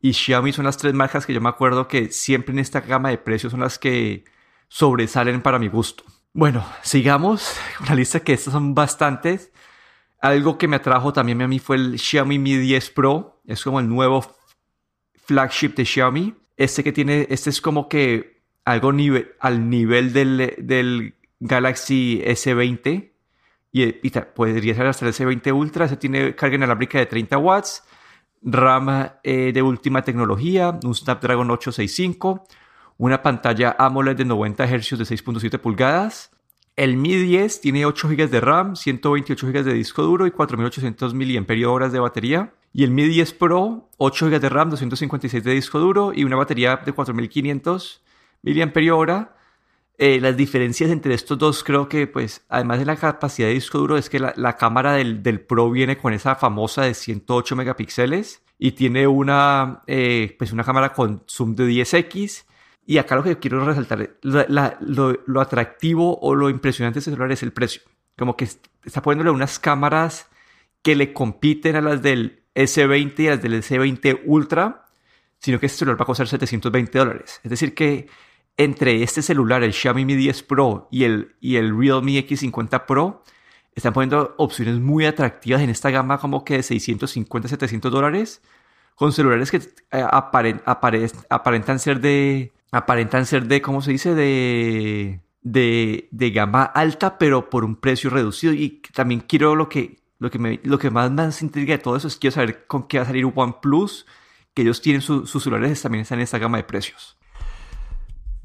y 0.00 0.14
Xiaomi 0.14 0.52
son 0.52 0.64
las 0.64 0.78
tres 0.78 0.94
marcas 0.94 1.26
que 1.26 1.34
yo 1.34 1.40
me 1.40 1.50
acuerdo 1.50 1.88
que 1.88 2.10
siempre 2.10 2.54
en 2.54 2.58
esta 2.58 2.80
gama 2.80 3.10
de 3.10 3.18
precios 3.18 3.50
son 3.50 3.60
las 3.60 3.78
que 3.78 4.24
sobresalen 4.68 5.42
para 5.42 5.58
mi 5.58 5.68
gusto. 5.68 6.04
Bueno, 6.32 6.66
sigamos 6.82 7.56
la 7.88 7.94
lista 7.94 8.20
que 8.20 8.34
estas 8.34 8.52
son 8.52 8.74
bastantes. 8.74 9.52
Algo 10.20 10.58
que 10.58 10.68
me 10.68 10.76
atrajo 10.76 11.12
también 11.12 11.40
a 11.40 11.48
mí 11.48 11.58
fue 11.58 11.76
el 11.76 11.98
Xiaomi 11.98 12.38
Mi 12.38 12.56
10 12.56 12.90
Pro. 12.90 13.40
Es 13.46 13.64
como 13.64 13.80
el 13.80 13.88
nuevo 13.88 14.36
flagship 15.14 15.70
de 15.70 15.84
Xiaomi. 15.84 16.34
Este 16.56 16.84
que 16.84 16.92
tiene, 16.92 17.26
este 17.30 17.50
es 17.50 17.60
como 17.60 17.88
que 17.88 18.42
algo 18.64 18.92
nivel, 18.92 19.32
al 19.40 19.70
nivel 19.70 20.12
del, 20.12 20.54
del 20.58 21.14
Galaxy 21.40 22.22
S20. 22.24 23.12
Y, 23.72 23.92
podría 24.34 24.74
ser 24.74 24.86
hasta 24.86 25.06
el 25.06 25.12
S20 25.12 25.54
Ultra. 25.54 25.84
Este 25.86 25.96
tiene 25.96 26.34
carga 26.34 26.56
inalámbrica 26.56 26.98
de 26.98 27.06
30 27.06 27.38
watts. 27.38 27.82
RAM 28.42 29.10
eh, 29.22 29.52
de 29.54 29.62
última 29.62 30.02
tecnología. 30.02 30.78
Un 30.82 30.94
Snapdragon 30.94 31.50
865 31.50 32.46
una 32.98 33.22
pantalla 33.22 33.76
AMOLED 33.78 34.16
de 34.16 34.24
90 34.24 34.66
Hz 34.66 34.98
de 34.98 35.04
6.7 35.04 35.58
pulgadas. 35.58 36.30
El 36.76 36.96
Mi 36.96 37.14
10 37.16 37.60
tiene 37.60 37.86
8 37.86 38.08
GB 38.08 38.28
de 38.28 38.40
RAM, 38.40 38.76
128 38.76 39.46
GB 39.46 39.64
de 39.64 39.72
disco 39.72 40.02
duro 40.02 40.26
y 40.26 40.30
4800 40.30 41.14
mAh 41.14 41.88
de 41.88 41.98
batería. 41.98 42.54
Y 42.72 42.84
el 42.84 42.90
Mi 42.90 43.04
10 43.04 43.32
Pro, 43.34 43.88
8 43.96 44.26
GB 44.26 44.40
de 44.40 44.48
RAM, 44.48 44.70
256 44.70 45.42
de 45.42 45.52
disco 45.52 45.78
duro 45.78 46.12
y 46.14 46.24
una 46.24 46.36
batería 46.36 46.76
de 46.84 46.92
4500 46.92 48.02
mAh. 48.42 49.36
Eh, 49.98 50.20
las 50.20 50.36
diferencias 50.36 50.90
entre 50.90 51.14
estos 51.14 51.38
dos 51.38 51.64
creo 51.64 51.88
que, 51.88 52.06
pues, 52.06 52.44
además 52.50 52.78
de 52.78 52.84
la 52.84 52.96
capacidad 52.96 53.48
de 53.48 53.54
disco 53.54 53.78
duro, 53.78 53.96
es 53.96 54.10
que 54.10 54.18
la, 54.18 54.56
cámara 54.58 54.92
del, 54.92 55.22
del, 55.22 55.40
Pro 55.40 55.70
viene 55.70 55.96
con 55.96 56.12
esa 56.12 56.34
famosa 56.34 56.82
de 56.82 56.92
108 56.92 57.56
megapíxeles 57.56 58.42
y 58.58 58.72
tiene 58.72 59.06
una, 59.06 59.80
eh, 59.86 60.34
pues 60.38 60.52
una 60.52 60.64
cámara 60.64 60.92
con 60.92 61.22
zoom 61.26 61.54
de 61.54 61.66
10x. 61.68 62.45
Y 62.86 62.98
acá 62.98 63.16
lo 63.16 63.24
que 63.24 63.38
quiero 63.38 63.64
resaltar, 63.64 64.16
lo, 64.22 65.18
lo, 65.26 65.40
atractivo 65.40 66.18
o 66.20 66.36
lo 66.36 66.48
impresionante 66.48 66.94
de 66.94 67.00
este 67.00 67.10
celular 67.10 67.32
es 67.32 67.42
el 67.42 67.52
precio. 67.52 67.82
Como 68.16 68.36
que 68.36 68.44
está 68.44 69.02
poniéndole 69.02 69.32
unas 69.32 69.58
cámaras 69.58 70.28
que 70.82 70.94
le 70.94 71.12
compiten 71.12 71.74
a 71.74 71.80
las 71.80 72.00
del 72.00 72.44
S20 72.54 73.18
y 73.18 73.26
a 73.26 73.30
las 73.32 73.42
del 73.42 73.54
S20 73.60 74.22
Ultra, 74.24 74.86
sino 75.38 75.58
que 75.58 75.66
este 75.66 75.78
celular 75.80 76.00
va 76.00 76.04
a 76.04 76.06
costar 76.06 76.28
720 76.28 76.96
dólares. 76.96 77.40
Es 77.42 77.50
decir, 77.50 77.74
que 77.74 78.08
entre 78.56 79.02
este 79.02 79.20
celular, 79.20 79.64
el 79.64 79.72
Xiaomi 79.72 80.04
Mi 80.04 80.14
10 80.14 80.44
Pro 80.44 80.88
y 80.92 81.02
el, 81.04 81.34
y 81.40 81.56
el 81.56 81.76
Realme 81.76 82.12
X50 82.24 82.86
Pro, 82.86 83.24
están 83.74 83.92
poniendo 83.92 84.34
opciones 84.38 84.78
muy 84.78 85.04
atractivas 85.04 85.60
en 85.60 85.70
esta 85.70 85.90
gama 85.90 86.18
como 86.18 86.44
que 86.44 86.54
de 86.58 86.62
650, 86.62 87.48
700 87.48 87.92
dólares, 87.92 88.42
con 88.94 89.12
celulares 89.12 89.50
que 89.50 89.58
eh, 89.58 90.06
aparentan 91.28 91.78
ser 91.78 92.00
de, 92.00 92.52
aparentan 92.76 93.26
ser 93.26 93.46
de, 93.46 93.62
¿cómo 93.62 93.80
se 93.82 93.92
dice? 93.92 94.14
De, 94.14 95.20
de, 95.42 96.08
de, 96.10 96.30
gama 96.30 96.64
alta, 96.64 97.18
pero 97.18 97.50
por 97.50 97.64
un 97.64 97.76
precio 97.76 98.10
reducido. 98.10 98.52
Y 98.52 98.82
también 98.94 99.20
quiero 99.20 99.54
lo 99.54 99.68
que, 99.68 99.98
lo 100.18 100.30
que, 100.30 100.60
lo 100.62 100.78
que 100.78 100.90
más 100.90 101.10
me 101.10 101.24
intriga 101.40 101.76
de 101.76 101.82
todo 101.82 101.96
eso 101.96 102.08
es 102.08 102.16
quiero 102.16 102.34
saber 102.34 102.66
con 102.66 102.86
qué 102.86 102.98
va 102.98 103.04
a 103.04 103.06
salir 103.06 103.30
OnePlus, 103.34 104.06
que 104.54 104.62
ellos 104.62 104.80
tienen 104.80 105.02
sus 105.02 105.42
celulares 105.42 105.82
también 105.82 106.02
están 106.02 106.18
en 106.18 106.24
esta 106.24 106.38
gama 106.38 106.58
de 106.58 106.64
precios. 106.64 107.18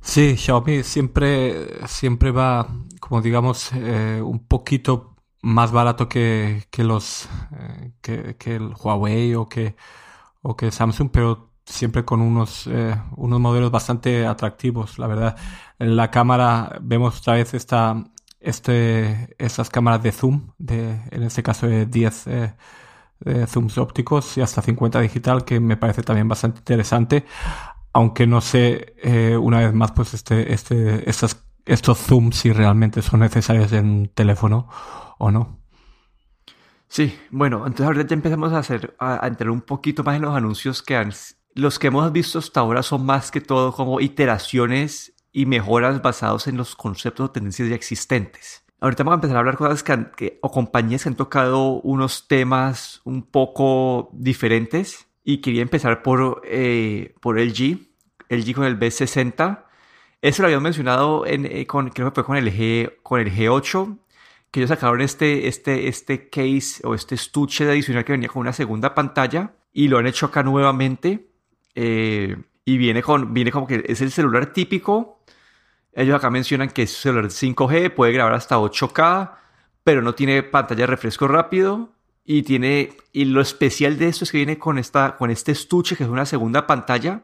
Sí, 0.02 0.36
Xiaomi 0.36 0.84
siempre, 0.84 1.88
siempre 1.88 2.32
va, 2.32 2.68
como 3.00 3.22
digamos, 3.22 3.72
eh, 3.74 4.20
un 4.22 4.46
poquito 4.48 5.16
más 5.44 5.72
barato 5.72 6.10
que, 6.10 6.66
que 6.72 6.84
los 6.84 7.30
eh, 7.58 7.92
que, 8.02 8.36
que, 8.38 8.56
el 8.56 8.74
Huawei 8.74 9.36
o 9.36 9.48
que, 9.48 9.76
o 10.42 10.56
que 10.58 10.72
Samsung, 10.72 11.10
pero 11.12 11.51
siempre 11.66 12.06
con 12.06 12.22
unos, 12.22 12.68
eh, 12.68 12.96
unos 13.16 13.40
modelos 13.40 13.72
bastante 13.72 14.26
atractivos, 14.26 15.00
la 15.00 15.08
verdad. 15.08 15.38
En 15.80 15.96
la 15.96 16.12
cámara 16.12 16.78
vemos 16.82 17.20
otra 17.20 17.36
vez 17.36 17.54
esta, 17.54 18.04
este, 18.40 19.36
estas 19.38 19.70
cámaras 19.70 20.04
de 20.04 20.12
zoom, 20.12 20.52
de, 20.58 21.02
en 21.12 21.24
este 21.24 21.44
caso 21.44 21.68
de 21.68 21.86
10 21.86 22.26
zooms 23.48 23.78
ópticos 23.78 24.38
y 24.38 24.42
hasta 24.42 24.62
50 24.62 25.00
digital, 25.00 25.46
que 25.46 25.60
me 25.60 25.78
parece 25.78 26.02
también 26.02 26.28
bastante 26.28 26.60
interesante 26.60 27.26
aunque 27.94 28.28
no 28.28 28.42
sé, 28.42 28.96
eh, 29.04 29.38
una 29.38 29.60
vez 29.60 29.74
más, 29.74 29.92
pues 29.92 30.14
este, 30.14 30.54
este, 30.54 31.10
estos, 31.10 31.44
estos 31.66 31.98
zooms 31.98 32.38
si 32.38 32.52
realmente 32.52 33.02
son 33.02 33.20
necesarios 33.20 33.72
en 33.74 33.86
un 33.90 34.08
teléfono 34.08 34.70
o 35.18 35.32
no. 35.32 35.60
Sí, 36.88 37.18
bueno, 37.30 37.60
entonces 37.60 37.86
ahorita 37.86 38.08
ya 38.08 38.16
empezamos 38.16 38.52
a 38.54 38.60
hacer, 38.60 38.96
a, 39.00 39.26
entrar 39.28 39.50
un 39.50 39.62
poquito 39.62 40.04
más 40.04 40.16
en 40.18 40.24
los 40.24 40.36
anuncios 40.36 40.82
que 40.82 40.98
han, 40.98 41.12
los 41.56 41.80
que 41.80 41.88
hemos 41.88 42.12
visto 42.12 42.40
hasta 42.40 42.60
ahora 42.60 42.84
son 42.84 43.06
más 43.06 43.32
que 43.32 43.42
todo 43.42 43.74
como 43.74 44.00
iteraciones 44.00 45.14
y 45.32 45.46
mejoras 45.46 46.02
basados 46.02 46.48
en 46.48 46.58
los 46.58 46.76
conceptos 46.76 47.30
o 47.30 47.32
tendencias 47.32 47.70
ya 47.70 47.76
existentes. 47.76 48.64
Ahorita 48.80 49.04
vamos 49.04 49.14
a 49.14 49.20
empezar 49.20 49.38
a 49.38 49.40
hablar 49.40 49.58
cosas 49.58 49.84
que, 49.84 50.40
o 50.42 50.52
compañías 50.52 51.04
que 51.04 51.10
han 51.10 51.16
tocado 51.16 51.82
unos 51.82 52.28
temas 52.28 53.02
un 53.04 53.22
poco 53.22 54.10
diferentes 54.14 55.08
y 55.24 55.38
quería 55.38 55.62
empezar 55.62 56.02
por, 56.02 56.42
eh, 56.46 57.14
por 57.22 57.40
LG, 57.40 57.78
LG 58.30 58.56
con 58.56 58.66
el 58.66 58.80
B60. 58.80 59.66
Eso 60.22 60.42
lo 60.42 60.48
habíamos 60.48 60.64
mencionado 60.64 61.26
en, 61.28 61.46
eh, 61.46 61.68
con, 61.68 61.90
creo 61.90 62.10
que 62.10 62.16
fue 62.16 62.26
con 62.26 62.38
el, 62.38 62.52
G, 62.52 63.02
con 63.04 63.20
el 63.20 63.32
G8, 63.32 64.00
que 64.50 64.60
ellos 64.62 64.70
sacaron 64.70 65.02
este, 65.02 65.48
este, 65.48 65.88
este 65.88 66.30
case 66.30 66.82
o 66.84 66.96
este 66.96 67.16
estuche 67.16 67.70
adicional 67.70 68.04
que 68.04 68.14
venía 68.14 68.30
con 68.30 68.42
una 68.42 68.54
segunda 68.54 68.96
pantalla 68.96 69.54
y 69.72 69.88
lo 69.88 70.00
han 70.00 70.08
hecho 70.08 70.26
acá 70.26 70.44
nuevamente. 70.44 71.31
Eh, 71.76 72.38
y 72.66 72.78
viene, 72.78 73.02
con, 73.02 73.34
viene 73.34 73.52
como 73.52 73.68
que 73.68 73.84
es 73.88 74.02
el 74.02 74.12
celular 74.12 74.54
típico. 74.54 75.24
Ellos 75.94 76.16
acá 76.16 76.30
mencionan 76.30 76.70
que 76.70 76.84
es 76.84 76.92
celular 76.92 77.26
5G, 77.26 77.94
puede 77.94 78.14
grabar 78.14 78.34
hasta 78.34 78.58
8K, 78.58 79.32
pero 79.84 80.02
no 80.02 80.16
tiene 80.16 80.44
pantalla 80.44 80.82
de 80.82 80.88
refresco 80.88 81.28
rápido 81.28 81.92
y 82.24 82.44
tiene, 82.44 82.96
y 83.12 83.26
lo 83.26 83.42
especial 83.42 83.98
de 83.98 84.08
esto 84.08 84.24
es 84.24 84.32
que 84.32 84.38
viene 84.38 84.58
con, 84.58 84.78
esta, 84.78 85.18
con 85.18 85.32
este 85.32 85.52
estuche 85.52 85.96
que 85.96 86.04
es 86.04 86.10
una 86.10 86.26
segunda 86.26 86.68
pantalla. 86.68 87.24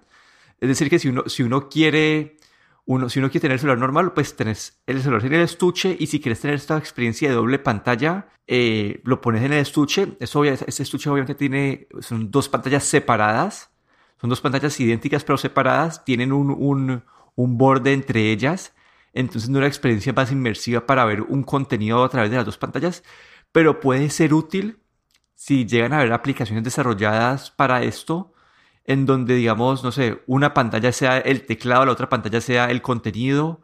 Es 0.60 0.68
decir, 0.70 0.90
que 0.90 1.00
si 1.00 1.10
uno, 1.10 1.24
si 1.28 1.44
uno 1.44 1.70
quiere, 1.70 2.38
uno, 2.86 3.10
si 3.10 3.20
uno 3.20 3.30
quiere 3.30 3.42
tener 3.42 3.54
el 3.54 3.60
celular 3.60 3.78
normal, 3.78 4.14
pues 4.14 4.36
tenés 4.36 4.82
el 4.88 5.02
celular 5.02 5.26
en 5.26 5.34
el 5.36 5.42
estuche 5.42 5.96
y 5.98 6.08
si 6.08 6.20
quieres 6.20 6.42
tener 6.42 6.56
esta 6.56 6.78
experiencia 6.78 7.30
de 7.30 7.36
doble 7.36 7.60
pantalla, 7.60 8.28
eh, 8.48 9.02
lo 9.04 9.22
pones 9.22 9.44
en 9.44 9.54
el 9.54 9.60
estuche. 9.60 10.18
Eso, 10.20 10.44
este 10.44 10.84
estuche 10.84 11.10
obviamente 11.10 11.36
tiene, 11.36 11.88
son 12.02 12.32
dos 12.32 12.50
pantallas 12.50 12.84
separadas. 12.84 13.70
Son 14.20 14.30
dos 14.30 14.42
pantallas 14.42 14.80
idénticas 14.80 15.24
pero 15.24 15.38
separadas. 15.38 16.04
Tienen 16.06 16.32
un, 16.32 17.04
un, 17.36 17.58
borde 17.58 17.94
entre 17.94 18.32
ellas. 18.32 18.74
Entonces 19.14 19.50
no 19.50 19.58
es 19.58 19.62
una 19.62 19.68
experiencia 19.68 20.14
más 20.14 20.32
inmersiva 20.32 20.86
para 20.86 21.06
ver 21.06 21.22
un 21.22 21.44
contenido 21.44 22.04
a 22.04 22.10
través 22.10 22.32
de 22.32 22.38
las 22.38 22.46
dos 22.46 22.58
pantallas. 22.58 23.04
Pero 23.52 23.80
puede 23.80 24.10
ser 24.10 24.34
útil 24.34 24.80
si 25.36 25.66
llegan 25.66 25.94
a 25.94 26.00
haber 26.00 26.14
aplicaciones 26.14 26.64
desarrolladas 26.64 27.52
para 27.52 27.84
esto, 27.84 28.34
en 28.86 29.06
donde, 29.06 29.36
digamos, 29.36 29.84
no 29.84 29.92
sé, 29.92 30.24
una 30.28 30.54
pantalla 30.54 30.92
sea 30.92 31.20
el 31.20 31.46
teclado, 31.46 31.86
la 31.86 31.92
otra 31.92 32.10
pantalla 32.10 32.42
sea 32.42 32.72
el 32.72 32.82
contenido, 32.82 33.62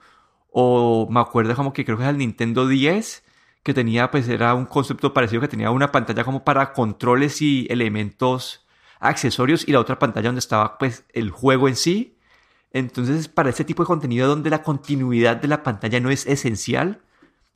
o 0.51 1.07
me 1.09 1.19
acuerdo 1.19 1.55
como 1.55 1.73
que 1.73 1.85
creo 1.85 1.97
que 1.97 2.03
es 2.03 2.09
el 2.09 2.17
Nintendo 2.19 2.67
10, 2.67 3.23
que 3.63 3.73
tenía, 3.73 4.11
pues 4.11 4.27
era 4.29 4.53
un 4.53 4.65
concepto 4.65 5.13
parecido, 5.13 5.41
que 5.41 5.47
tenía 5.47 5.71
una 5.71 5.91
pantalla 5.91 6.23
como 6.23 6.43
para 6.43 6.73
controles 6.73 7.41
y 7.41 7.65
elementos 7.69 8.62
accesorios, 9.07 9.67
y 9.67 9.71
la 9.71 9.79
otra 9.79 9.99
pantalla 9.99 10.29
donde 10.29 10.39
estaba, 10.39 10.77
pues, 10.77 11.05
el 11.13 11.29
juego 11.29 11.67
en 11.67 11.75
sí. 11.75 12.17
Entonces, 12.71 13.27
para 13.27 13.49
este 13.49 13.63
tipo 13.65 13.83
de 13.83 13.87
contenido 13.87 14.27
donde 14.27 14.49
la 14.49 14.63
continuidad 14.63 15.37
de 15.37 15.47
la 15.47 15.63
pantalla 15.63 15.99
no 15.99 16.09
es 16.09 16.25
esencial, 16.25 17.01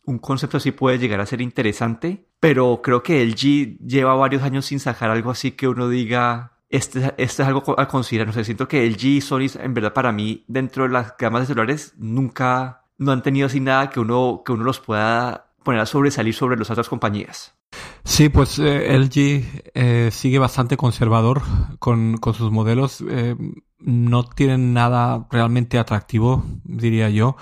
un 0.07 0.19
concepto 0.19 0.57
así 0.57 0.71
puede 0.71 0.99
llegar 0.99 1.19
a 1.19 1.25
ser 1.25 1.41
interesante, 1.41 2.25
pero 2.39 2.81
creo 2.81 3.03
que 3.03 3.23
LG 3.25 3.77
lleva 3.85 4.15
varios 4.15 4.43
años 4.43 4.65
sin 4.65 4.79
sacar 4.79 5.09
algo 5.09 5.31
así 5.31 5.51
que 5.51 5.67
uno 5.67 5.89
diga, 5.89 6.53
este, 6.69 7.13
este 7.17 7.43
es 7.43 7.47
algo 7.47 7.77
a 7.77 7.87
considerar. 7.87 8.27
No 8.27 8.33
sé, 8.33 8.45
siento 8.45 8.67
que 8.67 8.85
LG 8.85 9.03
y 9.05 9.21
Sony, 9.21 9.47
en 9.59 9.73
verdad, 9.73 9.93
para 9.93 10.11
mí, 10.13 10.45
dentro 10.47 10.83
de 10.83 10.89
las 10.89 11.17
gamas 11.17 11.41
de 11.41 11.47
celulares, 11.47 11.93
nunca, 11.97 12.85
no 12.97 13.11
han 13.11 13.21
tenido 13.21 13.47
así 13.47 13.59
nada 13.59 13.89
que 13.89 13.99
uno, 13.99 14.43
que 14.45 14.53
uno 14.53 14.63
los 14.63 14.79
pueda 14.79 15.51
poner 15.63 15.81
a 15.81 15.85
sobresalir 15.85 16.33
sobre 16.33 16.57
las 16.57 16.69
otras 16.69 16.87
compañías. 16.87 17.56
Sí, 18.03 18.29
pues 18.29 18.57
eh, 18.57 18.97
LG 18.97 19.71
eh, 19.75 20.09
sigue 20.11 20.39
bastante 20.39 20.77
conservador 20.77 21.41
con, 21.77 22.19
sus 22.33 22.51
modelos. 22.51 23.03
Eh, 23.07 23.35
no 23.79 24.23
tienen 24.23 24.73
nada 24.73 25.27
realmente 25.29 25.77
atractivo, 25.77 26.43
diría 26.63 27.09
yo 27.09 27.35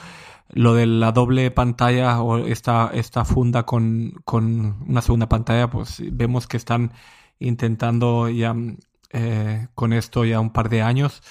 lo 0.50 0.74
de 0.74 0.86
la 0.86 1.12
doble 1.12 1.50
pantalla 1.52 2.22
o 2.22 2.38
esta, 2.40 2.92
esta 2.94 3.26
funda 3.26 3.64
con, 3.64 4.16
con 4.26 4.84
una 4.88 5.02
segunda 5.02 5.30
pantalla, 5.30 5.70
pues 5.70 6.02
vemos 6.12 6.48
que 6.48 6.58
están 6.58 6.92
intentando 7.40 8.30
ya 8.30 8.56
con 9.76 9.94
esto 9.94 10.26
ya 10.26 10.40
un 10.42 10.52
par 10.52 10.70
de 10.70 10.82
años, 10.82 11.22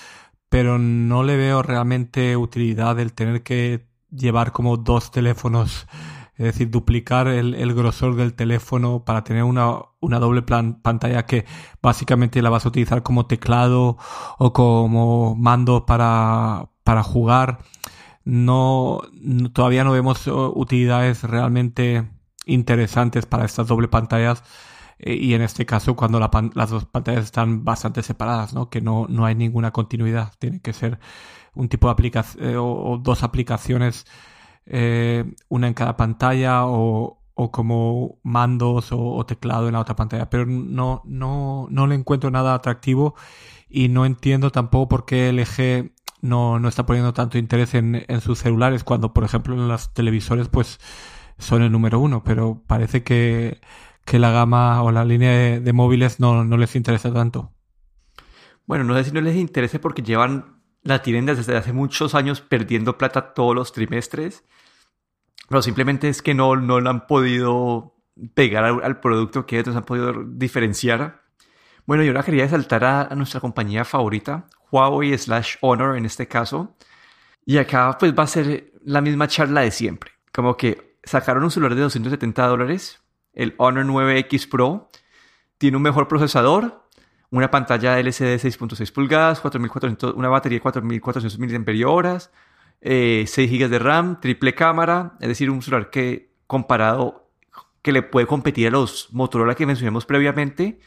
pero 0.48 0.78
no 0.78 1.22
le 1.22 1.36
veo 1.36 1.62
realmente 1.62 2.36
utilidad 2.36 2.98
el 2.98 3.12
tener 3.12 3.42
que 3.42 3.86
llevar 4.10 4.52
como 4.52 4.76
dos 4.76 5.10
teléfonos, 5.10 5.86
es 6.36 6.46
decir, 6.46 6.70
duplicar 6.70 7.28
el, 7.28 7.74
grosor 7.74 8.16
del 8.16 8.34
teléfono 8.34 9.04
para 9.04 9.24
tener 9.24 9.44
una, 9.44 9.78
una 10.00 10.18
doble 10.18 10.42
pantalla 10.42 11.26
que 11.26 11.44
básicamente 11.80 12.42
la 12.42 12.50
vas 12.50 12.64
a 12.66 12.68
utilizar 12.68 13.02
como 13.02 13.26
teclado 13.26 13.96
o 14.38 14.52
como 14.52 15.36
mando 15.36 15.86
para, 15.86 16.70
para 16.82 17.02
jugar 17.02 17.58
no, 18.24 19.02
todavía 19.52 19.84
no 19.84 19.92
vemos 19.92 20.26
uh, 20.26 20.52
utilidades 20.54 21.22
realmente 21.22 22.08
interesantes 22.46 23.26
para 23.26 23.44
estas 23.44 23.68
doble 23.68 23.88
pantallas 23.88 24.42
eh, 24.98 25.14
y 25.14 25.34
en 25.34 25.42
este 25.42 25.66
caso 25.66 25.94
cuando 25.96 26.18
las 26.20 26.70
dos 26.70 26.86
pantallas 26.86 27.24
están 27.24 27.64
bastante 27.64 28.02
separadas, 28.02 28.54
¿no? 28.54 28.70
que 28.70 28.80
no, 28.80 29.06
no 29.08 29.24
hay 29.26 29.34
ninguna 29.34 29.70
continuidad, 29.72 30.32
tiene 30.38 30.60
que 30.60 30.72
ser 30.72 30.98
un 31.54 31.68
tipo 31.68 31.88
de 31.88 31.92
aplicación 31.92 32.44
eh, 32.44 32.56
o, 32.56 32.98
dos 33.02 33.22
aplicaciones, 33.22 34.06
eh, 34.66 35.24
una 35.48 35.68
en 35.68 35.74
cada 35.74 35.96
pantalla 35.96 36.66
o, 36.66 37.22
o 37.34 37.50
como 37.50 38.18
mandos 38.22 38.88
o, 38.92 39.24
teclado 39.26 39.66
en 39.66 39.74
la 39.74 39.80
otra 39.80 39.96
pantalla, 39.96 40.30
pero 40.30 40.46
no, 40.46 41.02
no, 41.04 41.66
no 41.70 41.86
le 41.86 41.94
encuentro 41.94 42.30
nada 42.30 42.54
atractivo 42.54 43.14
y 43.68 43.88
no 43.88 44.06
entiendo 44.06 44.50
tampoco 44.50 44.88
por 44.88 45.04
qué 45.04 45.32
LG 45.32 45.92
no, 46.22 46.58
no 46.58 46.68
está 46.68 46.86
poniendo 46.86 47.12
tanto 47.12 47.36
interés 47.38 47.74
en, 47.74 48.04
en, 48.08 48.20
sus 48.20 48.38
celulares, 48.38 48.84
cuando 48.84 49.12
por 49.12 49.24
ejemplo 49.24 49.54
en 49.54 49.68
los 49.68 49.92
televisores 49.92 50.48
pues 50.48 50.78
son 51.38 51.62
el 51.62 51.72
número 51.72 51.98
uno, 51.98 52.22
pero 52.24 52.62
parece 52.66 53.02
que, 53.02 53.60
que 54.04 54.18
la 54.18 54.30
gama 54.30 54.82
o 54.82 54.92
la 54.92 55.04
línea 55.04 55.60
de, 55.60 55.72
móviles 55.72 56.20
no, 56.20 56.44
no, 56.44 56.56
les 56.56 56.76
interesa 56.76 57.12
tanto. 57.12 57.52
Bueno, 58.66 58.84
no 58.84 58.94
sé 58.94 59.04
si 59.04 59.12
no 59.12 59.20
les 59.20 59.36
interesa 59.36 59.80
porque 59.80 60.02
llevan 60.02 60.53
la 60.84 61.02
tienen 61.02 61.26
desde 61.26 61.56
hace 61.56 61.72
muchos 61.72 62.14
años 62.14 62.40
perdiendo 62.40 62.96
plata 62.96 63.34
todos 63.34 63.54
los 63.54 63.72
trimestres, 63.72 64.44
pero 65.48 65.62
simplemente 65.62 66.08
es 66.08 66.22
que 66.22 66.34
no, 66.34 66.56
no 66.56 66.80
lo 66.80 66.90
han 66.90 67.06
podido 67.06 67.96
pegar 68.34 68.64
al, 68.64 69.00
producto 69.00 69.46
que 69.46 69.58
ellos 69.58 69.74
han 69.74 69.84
podido 69.84 70.12
diferenciar. 70.24 71.22
Bueno, 71.86 72.04
yo 72.04 72.12
ahora 72.12 72.22
quería 72.22 72.48
saltar 72.48 72.84
a, 72.84 73.02
a, 73.02 73.14
nuestra 73.14 73.40
compañía 73.40 73.84
favorita, 73.84 74.46
Huawei 74.70 75.16
slash 75.18 75.56
Honor 75.60 75.96
en 75.96 76.04
este 76.04 76.28
caso. 76.28 76.76
Y 77.46 77.58
acá 77.58 77.96
pues 77.98 78.14
va 78.16 78.22
a 78.22 78.28
ser 78.28 78.72
la 78.84 79.00
misma 79.00 79.28
charla 79.28 79.62
de 79.62 79.70
siempre. 79.70 80.12
Como 80.32 80.56
que 80.56 80.98
sacaron 81.02 81.44
un 81.44 81.50
celular 81.50 81.74
de 81.74 81.82
270 81.82 82.46
dólares, 82.46 83.02
el 83.32 83.54
Honor 83.58 83.84
9X 83.86 84.48
Pro. 84.48 84.88
Tiene 85.58 85.76
un 85.76 85.82
mejor 85.82 86.08
procesador, 86.08 86.83
una 87.30 87.50
pantalla 87.50 87.98
LCD 87.98 88.24
de 88.24 88.36
6.6 88.36 88.92
pulgadas, 88.92 89.40
4400, 89.40 90.14
una 90.14 90.28
batería 90.28 90.56
de 90.56 90.62
4400 90.62 91.38
mAh, 91.38 92.18
eh, 92.80 93.24
6 93.26 93.50
GB 93.50 93.68
de 93.68 93.78
RAM, 93.78 94.20
triple 94.20 94.54
cámara, 94.54 95.14
es 95.20 95.28
decir, 95.28 95.50
un 95.50 95.62
celular 95.62 95.90
que 95.90 96.34
comparado 96.46 97.30
que 97.82 97.92
le 97.92 98.02
puede 98.02 98.26
competir 98.26 98.68
a 98.68 98.70
los 98.70 99.12
Motorola 99.12 99.54
que 99.54 99.66
mencionamos 99.66 100.06
previamente, 100.06 100.80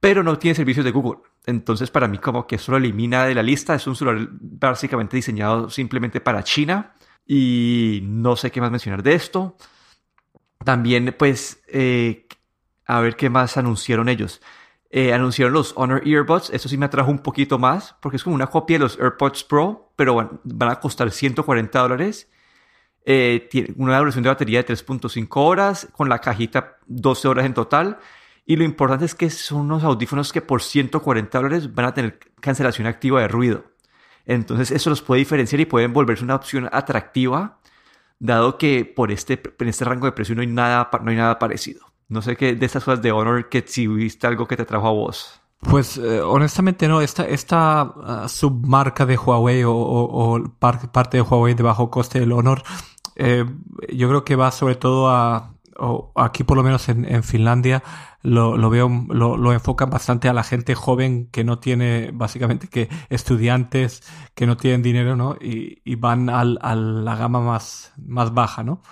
pero 0.00 0.22
no 0.22 0.38
tiene 0.38 0.54
servicios 0.54 0.84
de 0.84 0.90
Google. 0.90 1.22
Entonces, 1.46 1.90
para 1.90 2.08
mí, 2.08 2.18
como 2.18 2.46
que 2.46 2.56
eso 2.56 2.72
lo 2.72 2.78
elimina 2.78 3.24
de 3.24 3.34
la 3.34 3.42
lista. 3.42 3.74
Es 3.74 3.86
un 3.86 3.96
celular 3.96 4.28
básicamente 4.30 5.16
diseñado 5.16 5.70
simplemente 5.70 6.20
para 6.20 6.42
China. 6.42 6.94
Y 7.26 8.00
no 8.04 8.36
sé 8.36 8.50
qué 8.50 8.60
más 8.60 8.70
mencionar 8.70 9.02
de 9.02 9.14
esto. 9.14 9.56
También, 10.64 11.14
pues, 11.18 11.62
eh, 11.68 12.26
a 12.86 13.00
ver 13.00 13.16
qué 13.16 13.30
más 13.30 13.56
anunciaron 13.56 14.08
ellos. 14.08 14.40
Eh, 14.92 15.12
anunciaron 15.12 15.54
los 15.54 15.72
Honor 15.76 16.06
Earbuds. 16.06 16.50
Eso 16.50 16.68
sí 16.68 16.76
me 16.76 16.86
atrajo 16.86 17.10
un 17.10 17.20
poquito 17.20 17.58
más, 17.58 17.94
porque 18.00 18.16
es 18.16 18.24
como 18.24 18.34
una 18.34 18.48
copia 18.48 18.76
de 18.76 18.84
los 18.84 18.98
AirPods 18.98 19.44
Pro, 19.44 19.92
pero 19.96 20.14
van, 20.42 20.70
a 20.70 20.80
costar 20.80 21.10
140 21.10 21.78
dólares. 21.78 22.28
Eh, 23.04 23.48
tiene 23.50 23.74
una 23.76 23.98
duración 23.98 24.24
de 24.24 24.30
batería 24.30 24.62
de 24.62 24.74
3.5 24.74 25.28
horas, 25.36 25.88
con 25.92 26.08
la 26.08 26.18
cajita 26.18 26.78
12 26.86 27.28
horas 27.28 27.46
en 27.46 27.54
total. 27.54 27.98
Y 28.44 28.56
lo 28.56 28.64
importante 28.64 29.04
es 29.04 29.14
que 29.14 29.30
son 29.30 29.60
unos 29.60 29.84
audífonos 29.84 30.32
que 30.32 30.42
por 30.42 30.60
140 30.62 31.38
dólares 31.38 31.74
van 31.74 31.86
a 31.86 31.94
tener 31.94 32.18
cancelación 32.40 32.88
activa 32.88 33.20
de 33.20 33.28
ruido. 33.28 33.64
Entonces 34.26 34.70
eso 34.72 34.90
los 34.90 35.02
puede 35.02 35.20
diferenciar 35.20 35.60
y 35.60 35.66
pueden 35.66 35.92
volverse 35.92 36.24
una 36.24 36.34
opción 36.34 36.68
atractiva, 36.72 37.60
dado 38.18 38.58
que 38.58 38.84
por 38.84 39.12
este, 39.12 39.40
en 39.58 39.68
este 39.68 39.84
rango 39.84 40.06
de 40.06 40.12
precio 40.12 40.34
no 40.34 40.40
hay 40.40 40.48
nada, 40.48 40.90
no 41.02 41.10
hay 41.10 41.16
nada 41.16 41.38
parecido. 41.38 41.89
No 42.10 42.22
sé 42.22 42.36
qué 42.36 42.54
de 42.54 42.66
estas 42.66 42.84
cosas 42.84 43.00
de 43.02 43.12
Honor 43.12 43.48
que 43.48 43.64
si 43.66 43.86
viste 43.86 44.26
algo 44.26 44.46
que 44.46 44.56
te 44.56 44.66
trajo 44.66 44.88
a 44.88 44.92
vos. 44.92 45.40
Pues 45.60 45.96
eh, 45.96 46.20
honestamente 46.20 46.88
no, 46.88 47.00
esta, 47.00 47.24
esta 47.24 47.84
uh, 48.24 48.28
submarca 48.28 49.06
de 49.06 49.16
Huawei 49.16 49.62
o, 49.64 50.42
parte 50.58 51.18
de 51.18 51.22
Huawei 51.22 51.54
de 51.54 51.62
bajo 51.62 51.90
coste 51.90 52.18
del 52.18 52.32
Honor, 52.32 52.62
eh, 53.14 53.44
yo 53.92 54.08
creo 54.08 54.24
que 54.24 54.36
va 54.36 54.50
sobre 54.50 54.74
todo 54.74 55.10
a, 55.10 55.52
o 55.78 56.12
aquí 56.16 56.44
por 56.44 56.56
lo 56.56 56.62
menos 56.62 56.88
en, 56.88 57.22
Finlandia, 57.22 57.82
lo, 58.22 58.56
lo 58.56 58.70
veo, 58.70 58.88
lo, 59.08 59.36
lo, 59.36 59.52
enfocan 59.52 59.90
bastante 59.90 60.28
a 60.28 60.32
la 60.32 60.42
gente 60.42 60.74
joven 60.74 61.28
que 61.30 61.44
no 61.44 61.58
tiene, 61.58 62.10
básicamente 62.12 62.66
que 62.68 62.88
estudiantes 63.08 64.02
que 64.34 64.46
no 64.46 64.56
tienen 64.56 64.82
dinero, 64.82 65.14
¿no? 65.14 65.36
Y, 65.40 65.82
y 65.84 65.94
van 65.94 66.28
al, 66.30 66.58
a 66.62 66.74
la 66.74 67.16
gama 67.16 67.40
más, 67.40 67.92
más 67.98 68.34
baja, 68.34 68.64
¿no? 68.64 68.82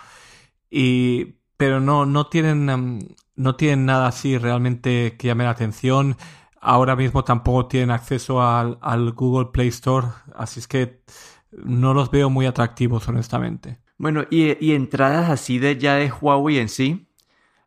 Y, 0.70 1.38
pero 1.59 1.81
no, 1.81 2.07
no 2.07 2.29
tienen, 2.29 2.71
um, 2.71 3.00
no 3.37 3.57
tienen 3.57 3.85
nada 3.85 4.07
así 4.07 4.38
realmente 4.38 5.17
que 5.19 5.27
llame 5.27 5.45
la 5.45 5.50
atención. 5.50 6.17
Ahora 6.61 6.97
mismo 6.97 7.25
tampoco 7.25 7.67
tienen 7.67 7.91
acceso 7.91 8.41
al, 8.41 8.79
al 8.81 9.12
Google 9.12 9.50
Play 9.53 9.69
Store, 9.69 10.07
así 10.35 10.61
es 10.61 10.69
que 10.69 11.03
no 11.50 11.93
los 11.95 12.11
veo 12.11 12.31
muy 12.31 12.47
atractivos, 12.47 13.07
honestamente. 13.09 13.81
Bueno, 13.99 14.25
y, 14.31 14.65
y 14.65 14.75
entradas 14.75 15.29
así 15.31 15.59
de 15.59 15.77
ya 15.77 15.97
de 15.97 16.11
Huawei 16.11 16.59
en 16.59 16.69
sí, 16.69 17.09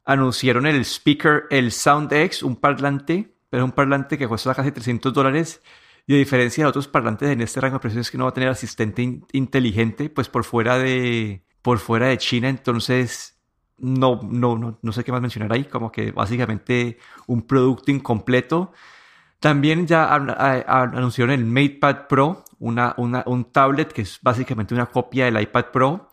anunciaron 0.06 0.66
el 0.66 0.82
speaker, 0.86 1.44
el 1.50 1.72
SoundX, 1.72 2.44
un 2.44 2.56
parlante, 2.56 3.36
pero 3.50 3.66
un 3.66 3.74
parlante 3.74 4.18
que 4.18 4.28
cuesta 4.28 4.56
casi 4.56 4.72
300 4.72 5.14
dólares. 5.14 5.62
Y 6.08 6.16
a 6.16 6.18
diferencia 6.18 6.64
de 6.64 6.70
otros 6.70 6.88
parlantes 6.88 7.30
en 7.30 7.42
este 7.42 7.60
rango 7.60 7.76
de 7.76 7.82
precios 7.82 8.08
es 8.08 8.12
que 8.12 8.18
no 8.18 8.24
va 8.24 8.32
a 8.32 8.34
tener 8.34 8.50
asistente 8.50 9.22
inteligente, 9.34 10.10
pues 10.10 10.30
por 10.30 10.46
fuera 10.46 10.78
de, 10.78 11.44
por 11.62 11.80
fuera 11.80 12.08
de 12.08 12.18
China, 12.18 12.50
entonces 12.50 13.41
no, 13.82 14.22
no, 14.24 14.58
no, 14.58 14.80
no 14.82 14.92
sé 14.92 15.04
qué 15.04 15.12
más 15.12 15.22
mencionar 15.22 15.52
ahí, 15.54 15.66
como 15.66 15.92
que 15.92 16.12
básicamente 16.12 16.98
un 17.28 17.42
producto 17.44 17.92
incompleto. 17.92 18.72
También 19.40 19.88
ya 19.88 20.14
anunciaron 20.14 21.34
el 21.34 21.46
MatePad 21.46 22.08
Pro, 22.08 22.46
una, 22.60 22.94
una, 22.98 23.24
un 23.26 23.46
tablet 23.52 23.92
que 23.92 24.04
es 24.04 24.20
básicamente 24.22 24.74
una 24.74 24.86
copia 24.86 25.26
del 25.26 25.42
iPad 25.42 25.66
Pro, 25.74 26.10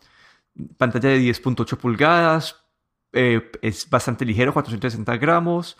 pantalla 0.77 1.09
de 1.09 1.19
10.8 1.19 1.77
pulgadas, 1.77 2.65
eh, 3.13 3.51
es 3.61 3.89
bastante 3.89 4.25
ligero, 4.25 4.53
460 4.53 5.17
gramos, 5.17 5.77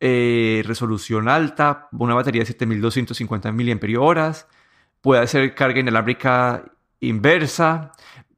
eh, 0.00 0.62
resolución 0.66 1.28
alta, 1.28 1.88
una 1.92 2.14
batería 2.14 2.42
de 2.42 2.46
7250 2.46 3.52
mAh, 3.52 4.34
puede 5.00 5.22
hacer 5.22 5.54
carga 5.54 5.80
inalámbrica 5.80 6.64
inversa, 7.00 7.92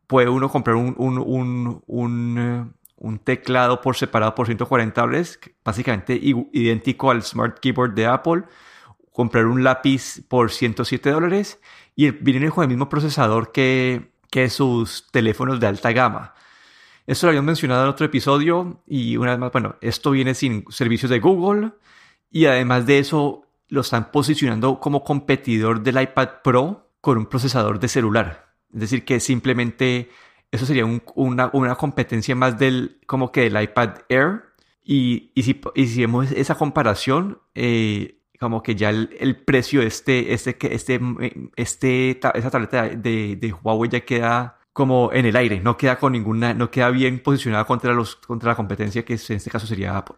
puede 0.06 0.28
uno 0.28 0.48
comprar 0.48 0.76
un, 0.76 0.94
un, 0.98 1.82
un, 1.86 2.38
eh, 2.38 2.64
un, 2.96 3.18
teclado 3.18 3.80
por 3.80 3.96
separado 3.96 4.34
por 4.34 4.46
140 4.46 5.00
dólares, 5.00 5.40
básicamente 5.64 6.18
idéntico 6.22 7.10
al 7.10 7.22
Smart 7.22 7.58
Keyboard 7.58 7.94
de 7.94 8.06
Apple, 8.06 8.44
comprar 9.12 9.46
un 9.46 9.62
lápiz 9.62 10.22
por 10.28 10.50
107 10.50 11.10
dólares 11.10 11.60
y 11.94 12.10
viene 12.10 12.50
con 12.50 12.64
el 12.64 12.68
mismo 12.68 12.88
procesador 12.88 13.52
que, 13.52 14.12
que 14.30 14.50
sus 14.50 15.06
teléfonos 15.10 15.60
de 15.60 15.66
alta 15.66 15.92
gama. 15.92 16.34
Esto 17.06 17.26
lo 17.26 17.30
habíamos 17.30 17.46
mencionado 17.46 17.84
en 17.84 17.90
otro 17.90 18.06
episodio 18.06 18.82
y 18.86 19.16
una 19.16 19.32
vez 19.32 19.38
más, 19.38 19.52
bueno, 19.52 19.76
esto 19.80 20.10
viene 20.10 20.34
sin 20.34 20.64
servicios 20.70 21.10
de 21.10 21.20
Google 21.20 21.72
y 22.30 22.46
además 22.46 22.86
de 22.86 22.98
eso 22.98 23.46
lo 23.68 23.82
están 23.82 24.10
posicionando 24.10 24.80
como 24.80 25.04
competidor 25.04 25.82
del 25.82 26.00
iPad 26.00 26.28
Pro 26.42 26.90
con 27.00 27.18
un 27.18 27.26
procesador 27.26 27.78
de 27.78 27.88
celular. 27.88 28.54
Es 28.72 28.80
decir, 28.80 29.04
que 29.04 29.20
simplemente 29.20 30.10
eso 30.54 30.66
sería 30.66 30.84
una, 31.14 31.50
una, 31.52 31.74
competencia 31.74 32.34
más 32.36 32.58
del 32.58 33.00
como 33.06 33.32
que 33.32 33.50
del 33.50 33.60
iPad 33.60 33.96
Air. 34.08 34.42
Y, 34.84 35.32
y, 35.34 35.42
si, 35.42 35.60
y 35.74 35.86
si 35.86 36.04
esa 36.36 36.54
comparación, 36.56 37.40
eh, 37.54 38.20
como 38.38 38.62
que 38.62 38.74
ya 38.74 38.90
el, 38.90 39.36
precio 39.44 39.80
de 39.80 39.86
este, 39.86 40.32
este, 40.34 40.56
este, 40.74 41.00
este, 41.56 42.10
esta 42.10 42.50
tableta 42.50 42.88
de, 42.88 43.36
de 43.36 43.52
Huawei 43.52 43.90
ya 43.90 44.00
queda 44.00 44.58
como 44.72 45.10
en 45.12 45.24
el 45.24 45.36
aire, 45.36 45.60
no 45.60 45.76
queda 45.76 45.98
con 45.98 46.12
ninguna, 46.12 46.52
no 46.52 46.70
queda 46.70 46.90
bien 46.90 47.20
posicionada 47.20 47.64
contra 47.64 47.94
los, 47.94 48.16
contra 48.16 48.50
la 48.50 48.56
competencia 48.56 49.04
que 49.04 49.14
en 49.14 49.36
este 49.36 49.50
caso 49.50 49.66
sería 49.66 49.96
Apple. 49.96 50.16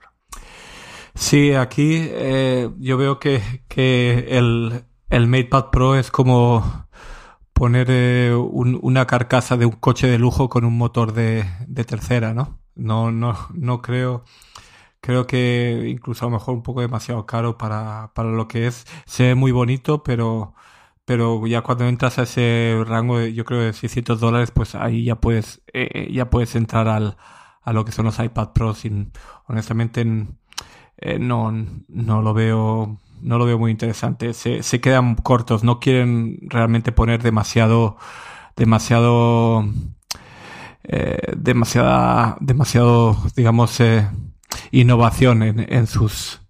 Sí, 1.15 1.55
aquí 1.55 2.09
eh, 2.11 2.69
yo 2.79 2.97
veo 2.97 3.19
que, 3.19 3.63
que 3.69 4.27
el, 4.31 4.85
el 5.09 5.27
MatePad 5.29 5.71
Pro 5.71 5.95
es 5.95 6.11
como 6.11 6.86
poner 7.57 7.87
eh, 7.91 8.35
un, 8.35 8.79
una 8.83 9.07
carcasa 9.07 9.57
de 9.57 9.65
un 9.65 9.73
coche 9.73 10.07
de 10.07 10.19
lujo 10.19 10.51
con 10.51 10.65
un 10.67 10.77
motor 10.77 11.15
de, 11.15 11.47
tercera, 11.87 12.35
¿no? 12.35 12.61
No, 12.75 13.11
no, 13.11 13.35
no 13.55 13.81
creo. 13.81 14.25
Creo 15.01 15.27
que 15.27 15.87
incluso 15.89 16.27
a 16.27 16.29
lo 16.29 16.37
mejor 16.37 16.55
un 16.55 16.63
poco 16.63 16.83
demasiado 16.83 17.27
caro 17.27 17.57
para, 17.59 18.13
para 18.15 18.31
lo 18.31 18.49
que 18.49 18.67
es. 18.67 18.87
Se 19.07 19.25
ve 19.25 19.35
muy 19.35 19.53
bonito, 19.53 20.03
pero 20.03 20.55
pero 21.07 21.47
ya 21.47 21.63
cuando 21.63 21.87
entras 21.89 22.19
a 22.19 22.25
ese 22.25 22.83
rango 22.87 23.19
de, 23.19 23.33
yo 23.33 23.45
creo 23.45 23.61
de 23.61 23.73
600 23.73 24.21
dólares, 24.21 24.51
pues 24.51 24.75
ahí 24.75 25.05
ya 25.05 25.17
puedes, 25.17 25.63
eh, 25.73 25.89
eh, 25.95 26.13
ya 26.13 26.31
puedes 26.31 26.57
entrar 26.57 26.89
al, 26.89 27.17
a 27.63 27.73
lo 27.73 27.85
que 27.85 27.93
son 27.93 28.07
los 28.07 28.19
iPad 28.19 28.53
Pro 28.53 28.75
sin, 28.75 29.13
honestamente, 29.47 30.05
eh, 30.99 31.19
no, 31.19 31.53
no 31.89 32.23
lo 32.23 32.35
veo, 32.35 33.01
no 33.21 33.39
lo 33.39 33.47
veo 33.47 33.59
muy 33.59 33.71
interesante. 33.71 34.33
Se, 34.35 34.63
se 34.63 34.81
quedan 34.81 35.17
cortos, 35.17 35.65
no 35.65 35.81
quieren 35.81 36.39
realmente 36.43 36.93
poner 36.93 37.23
demasiado, 37.23 37.97
demasiado, 38.57 39.65
eh, 40.85 41.33
demasiada, 41.37 42.37
demasiado, 42.41 43.17
digamos, 43.35 43.81
eh, 43.81 44.09
innovación 44.71 45.43
en, 45.43 45.73
en 45.73 45.87
sus, 45.87 46.41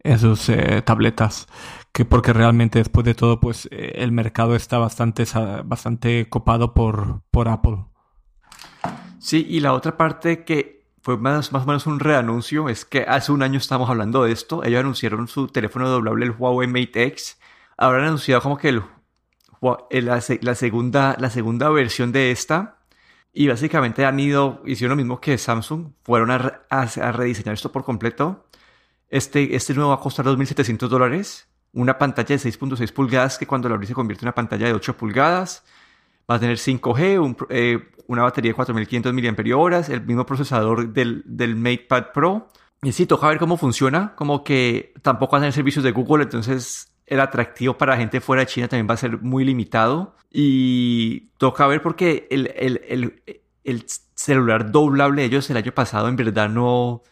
en 0.00 0.18
sus 0.18 0.50
tabletas 0.84 1.46
que 1.92 2.04
porque 2.06 2.32
realmente 2.32 2.78
después 2.78 3.04
de 3.04 3.14
todo, 3.14 3.38
pues 3.38 3.68
eh, 3.70 3.92
el 3.96 4.12
mercado 4.12 4.56
está 4.56 4.78
bastante, 4.78 5.24
bastante 5.64 6.28
copado 6.28 6.74
por, 6.74 7.22
por 7.30 7.48
Apple. 7.48 7.84
Sí, 9.18 9.46
y 9.48 9.60
la 9.60 9.74
otra 9.74 9.96
parte 9.96 10.44
que 10.44 10.81
fue 11.02 11.16
más, 11.16 11.52
más 11.52 11.64
o 11.64 11.66
menos 11.66 11.86
un 11.86 12.00
reanuncio 12.00 12.68
es 12.68 12.84
que 12.84 13.02
hace 13.02 13.32
un 13.32 13.42
año 13.42 13.58
estamos 13.58 13.90
hablando 13.90 14.24
de 14.24 14.32
esto. 14.32 14.64
Ellos 14.64 14.80
anunciaron 14.80 15.28
su 15.28 15.48
teléfono 15.48 15.88
doblable, 15.88 16.24
el 16.26 16.30
Huawei 16.32 16.68
Mate 16.68 17.04
X. 17.04 17.38
Han 17.76 17.94
anunciado 17.94 18.40
como 18.40 18.56
que 18.56 18.80
la, 20.00 20.20
segunda, 20.54 21.16
la 21.18 21.30
segunda 21.30 21.68
versión 21.70 22.12
de 22.12 22.30
esta. 22.30 22.78
Y 23.32 23.48
básicamente 23.48 24.04
han 24.04 24.20
ido, 24.20 24.62
hicieron 24.66 24.96
lo 24.96 25.02
mismo 25.02 25.20
que 25.20 25.38
Samsung, 25.38 25.92
fueron 26.02 26.30
a, 26.30 27.12
rediseñar 27.12 27.54
esto 27.54 27.72
por 27.72 27.84
completo. 27.84 28.46
Este, 29.08 29.56
este 29.56 29.74
nuevo 29.74 29.90
va 29.90 29.96
a 29.96 30.00
costar 30.00 30.24
2.700 30.26 30.88
dólares 30.88 31.48
una 31.72 31.98
pantalla 31.98 32.36
de 32.36 32.38
6.6 32.38 32.92
pulgadas 32.92 33.38
que 33.38 33.46
cuando 33.46 33.68
la 33.68 33.74
abrís 33.74 33.88
se 33.88 33.94
convierte 33.94 34.24
en 34.24 34.28
una 34.28 34.34
pantalla 34.34 34.66
de 34.66 34.74
8 34.74 34.96
pulgadas. 34.96 35.64
Va 36.30 36.36
a 36.36 36.40
tener 36.40 36.56
5G, 36.56 37.46
eh, 37.50 37.90
una 38.06 38.22
batería 38.22 38.50
de 38.50 38.54
4500 38.54 39.12
mAh, 39.12 39.92
el 39.92 40.06
mismo 40.06 40.26
procesador 40.26 40.92
del, 40.92 41.22
del 41.24 41.56
MatePad 41.56 42.12
Pro. 42.12 42.48
Y 42.82 42.92
sí, 42.92 43.06
toca 43.06 43.28
ver 43.28 43.38
cómo 43.38 43.56
funciona, 43.56 44.14
como 44.16 44.42
que 44.42 44.92
tampoco 45.02 45.36
tener 45.36 45.52
servicios 45.52 45.84
de 45.84 45.92
Google, 45.92 46.24
entonces 46.24 46.92
el 47.06 47.20
atractivo 47.20 47.76
para 47.76 47.96
gente 47.96 48.20
fuera 48.20 48.40
de 48.40 48.46
China 48.46 48.68
también 48.68 48.88
va 48.88 48.94
a 48.94 48.96
ser 48.96 49.20
muy 49.20 49.44
limitado. 49.44 50.16
Y 50.30 51.28
toca 51.38 51.66
ver 51.66 51.82
porque 51.82 52.26
el, 52.30 52.50
el, 52.56 53.22
el, 53.64 53.84
celular 54.14 54.70
doblable 54.70 55.22
de 55.22 55.26
ellos 55.26 55.50
el 55.50 55.56
año 55.56 55.72
pasado 55.72 56.08
en 56.08 56.16
verdad 56.16 56.48
no, 56.48 57.02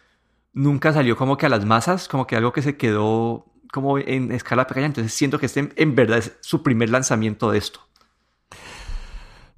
nunca 0.52 0.92
salió 0.92 1.16
como 1.16 1.36
que 1.36 1.46
a 1.46 1.48
las 1.48 1.64
masas, 1.64 2.08
como 2.08 2.26
que 2.26 2.36
algo 2.36 2.52
que 2.52 2.62
se 2.62 2.76
quedó 2.76 3.46
como 3.72 3.98
en 3.98 4.32
escala 4.32 4.66
pequeña. 4.66 4.86
Entonces 4.86 5.12
siento 5.12 5.38
que 5.38 5.46
este 5.46 5.70
en 5.76 5.94
verdad 5.94 6.18
es 6.18 6.36
su 6.40 6.62
primer 6.62 6.90
lanzamiento 6.90 7.50
de 7.50 7.58
esto. 7.58 7.80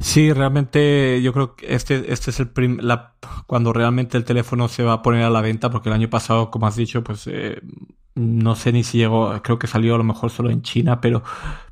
Sí, 0.03 0.33
realmente 0.33 1.23
yo 1.23 1.33
creo 1.33 1.55
que 1.55 1.75
este, 1.75 2.13
este 2.13 2.31
es 2.33 2.41
el 2.41 2.51
la, 2.81 3.15
cuando 3.47 3.73
realmente 3.73 4.17
el 4.19 4.25
teléfono 4.25 4.67
se 4.69 4.83
va 4.83 4.95
a 4.95 5.03
poner 5.03 5.23
a 5.23 5.31
la 5.31 5.41
venta, 5.41 5.71
porque 5.71 5.89
el 5.91 5.95
año 5.95 6.11
pasado, 6.11 6.51
como 6.51 6.67
has 6.67 6.75
dicho, 6.75 7.05
pues 7.05 7.29
eh, 7.29 7.61
no 8.17 8.57
sé 8.57 8.73
ni 8.73 8.83
si 8.83 8.99
llegó, 8.99 9.41
creo 9.43 9.61
que 9.61 9.69
salió 9.69 9.95
a 9.95 9.99
lo 9.99 10.05
mejor 10.05 10.31
solo 10.31 10.51
en 10.51 10.63
China, 10.63 11.01
pero, 11.01 11.23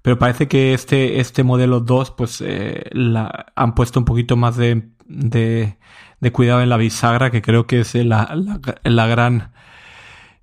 pero 0.03 0.19
parece 0.19 0.47
que 0.47 0.75
este, 0.75 1.19
este 1.19 1.43
modelo 1.43 1.81
2, 1.81 2.13
pues 2.13 2.41
eh, 2.41 2.85
la, 2.93 3.47
han 3.57 3.75
puesto 3.75 3.99
un 3.99 4.05
poquito 4.05 4.37
más 4.37 4.57
de, 4.57 4.91
de, 5.07 5.77
de, 6.21 6.33
cuidado 6.33 6.63
en 6.63 6.69
la 6.69 6.77
bisagra, 6.77 7.31
que 7.33 7.43
creo 7.43 7.67
que 7.67 7.81
es 7.81 7.95
la, 7.97 8.33
la, 8.37 8.61
la 8.85 9.07
gran, 9.09 9.53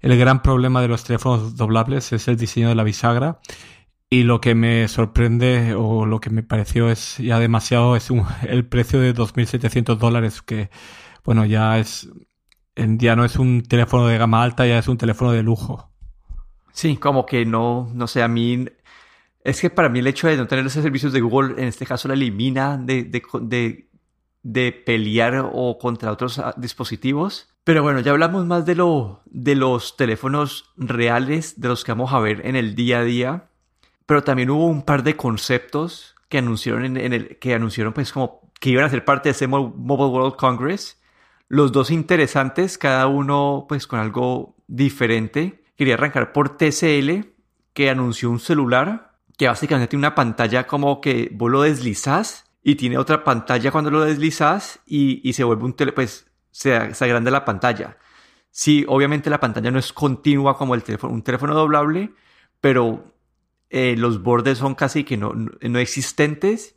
el 0.01 0.17
gran 0.17 0.41
problema 0.41 0.81
de 0.81 0.89
los 0.89 1.05
teléfonos 1.05 1.55
doblables, 1.55 2.11
es 2.11 2.27
el 2.27 2.35
diseño 2.35 2.67
de 2.67 2.75
la 2.75 2.83
bisagra. 2.83 3.39
Y 4.09 4.23
lo 4.23 4.39
que 4.39 4.55
me 4.55 4.87
sorprende 4.87 5.73
o 5.75 6.05
lo 6.05 6.21
que 6.21 6.29
me 6.29 6.43
pareció 6.43 6.89
es 6.89 7.17
ya 7.17 7.39
demasiado 7.39 7.95
es 7.95 8.09
el 8.47 8.65
precio 8.65 8.99
de 8.99 9.13
2.700 9.13 9.97
dólares, 9.97 10.41
que 10.41 10.69
bueno, 11.23 11.45
ya 11.45 11.77
es 11.77 12.09
ya 12.75 13.15
no 13.15 13.25
es 13.25 13.37
un 13.37 13.63
teléfono 13.63 14.07
de 14.07 14.17
gama 14.17 14.43
alta, 14.43 14.67
ya 14.67 14.77
es 14.77 14.87
un 14.87 14.97
teléfono 14.97 15.31
de 15.31 15.43
lujo. 15.43 15.89
Sí, 16.71 16.97
como 16.97 17.25
que 17.25 17.43
no, 17.43 17.89
no 17.93 18.07
sé, 18.07 18.21
a 18.21 18.27
mí 18.27 18.65
es 19.43 19.61
que 19.61 19.69
para 19.69 19.89
mí 19.89 19.99
el 19.99 20.07
hecho 20.07 20.27
de 20.27 20.37
no 20.37 20.45
tener 20.45 20.65
esos 20.65 20.83
servicios 20.83 21.11
de 21.11 21.21
Google, 21.21 21.55
en 21.59 21.67
este 21.67 21.85
caso, 21.85 22.07
la 22.07 22.13
elimina 22.13 22.77
de, 22.77 23.03
de, 23.03 23.87
de, 24.43 24.71
pelear 24.73 25.49
o 25.51 25.77
contra 25.79 26.11
otros 26.11 26.37
ah, 26.37 26.53
dispositivos. 26.55 27.49
Pero 27.63 27.81
bueno, 27.81 27.99
ya 28.01 28.11
hablamos 28.11 28.45
más 28.45 28.65
de, 28.65 28.75
lo, 28.75 29.21
de 29.25 29.55
los 29.55 29.97
teléfonos 29.97 30.71
reales, 30.77 31.59
de 31.59 31.69
los 31.69 31.83
que 31.83 31.93
vamos 31.93 32.13
a 32.13 32.19
ver 32.19 32.45
en 32.45 32.55
el 32.55 32.75
día 32.75 32.99
a 32.99 33.03
día 33.03 33.49
pero 34.07 34.23
también 34.23 34.49
hubo 34.49 34.65
un 34.65 34.81
par 34.81 35.03
de 35.03 35.15
conceptos 35.15 36.15
que 36.29 36.39
anunciaron 36.39 36.97
en, 36.97 37.13
el 37.13 37.37
que 37.37 37.53
anunciaron 37.53 37.93
pues 37.93 38.11
como 38.11 38.51
que 38.59 38.71
iban 38.71 38.85
a 38.85 38.89
ser 38.89 39.05
parte 39.05 39.29
de 39.29 39.31
ese 39.33 39.47
Mobile 39.47 39.75
World 39.75 40.35
Congress. 40.37 40.99
Los 41.47 41.71
dos 41.71 41.91
interesantes, 41.91 42.77
cada 42.77 43.05
uno 43.07 43.65
pues 43.69 43.85
con 43.85 43.99
algo 43.99 44.55
diferente. 44.65 45.63
Quería 45.75 45.93
arrancar 45.93 46.33
por 46.33 46.57
TCL, 46.57 47.27
que 47.73 47.89
anunció 47.89 48.31
un 48.31 48.39
celular 48.39 49.11
que 49.37 49.47
básicamente 49.47 49.91
tiene 49.91 50.01
una 50.01 50.15
pantalla 50.15 50.65
como 50.65 50.99
que 50.99 51.29
vos 51.33 51.51
lo 51.51 51.61
deslizás 51.61 52.49
y 52.63 52.75
tiene 52.75 52.97
otra 52.97 53.23
pantalla 53.23 53.71
cuando 53.71 53.91
lo 53.91 54.03
deslizás 54.03 54.79
y, 54.85 55.31
se 55.33 55.43
vuelve 55.43 55.65
un 55.65 55.73
tele, 55.73 55.91
pues 55.91 56.27
se, 56.49 56.95
se 56.95 57.05
agranda 57.05 57.29
la 57.29 57.45
pantalla. 57.45 57.97
Sí, 58.49 58.83
obviamente 58.87 59.29
la 59.29 59.39
pantalla 59.39 59.69
no 59.69 59.77
es 59.77 59.93
continua 59.93 60.57
como 60.57 60.73
el 60.73 60.81
teléfono, 60.81 61.13
un 61.13 61.21
teléfono 61.21 61.53
doblable, 61.53 62.13
pero 62.59 63.16
eh, 63.69 63.95
los 63.97 64.23
bordes 64.23 64.57
son 64.57 64.75
casi 64.75 65.03
que 65.03 65.17
no, 65.17 65.33
no 65.33 65.79
existentes 65.79 66.75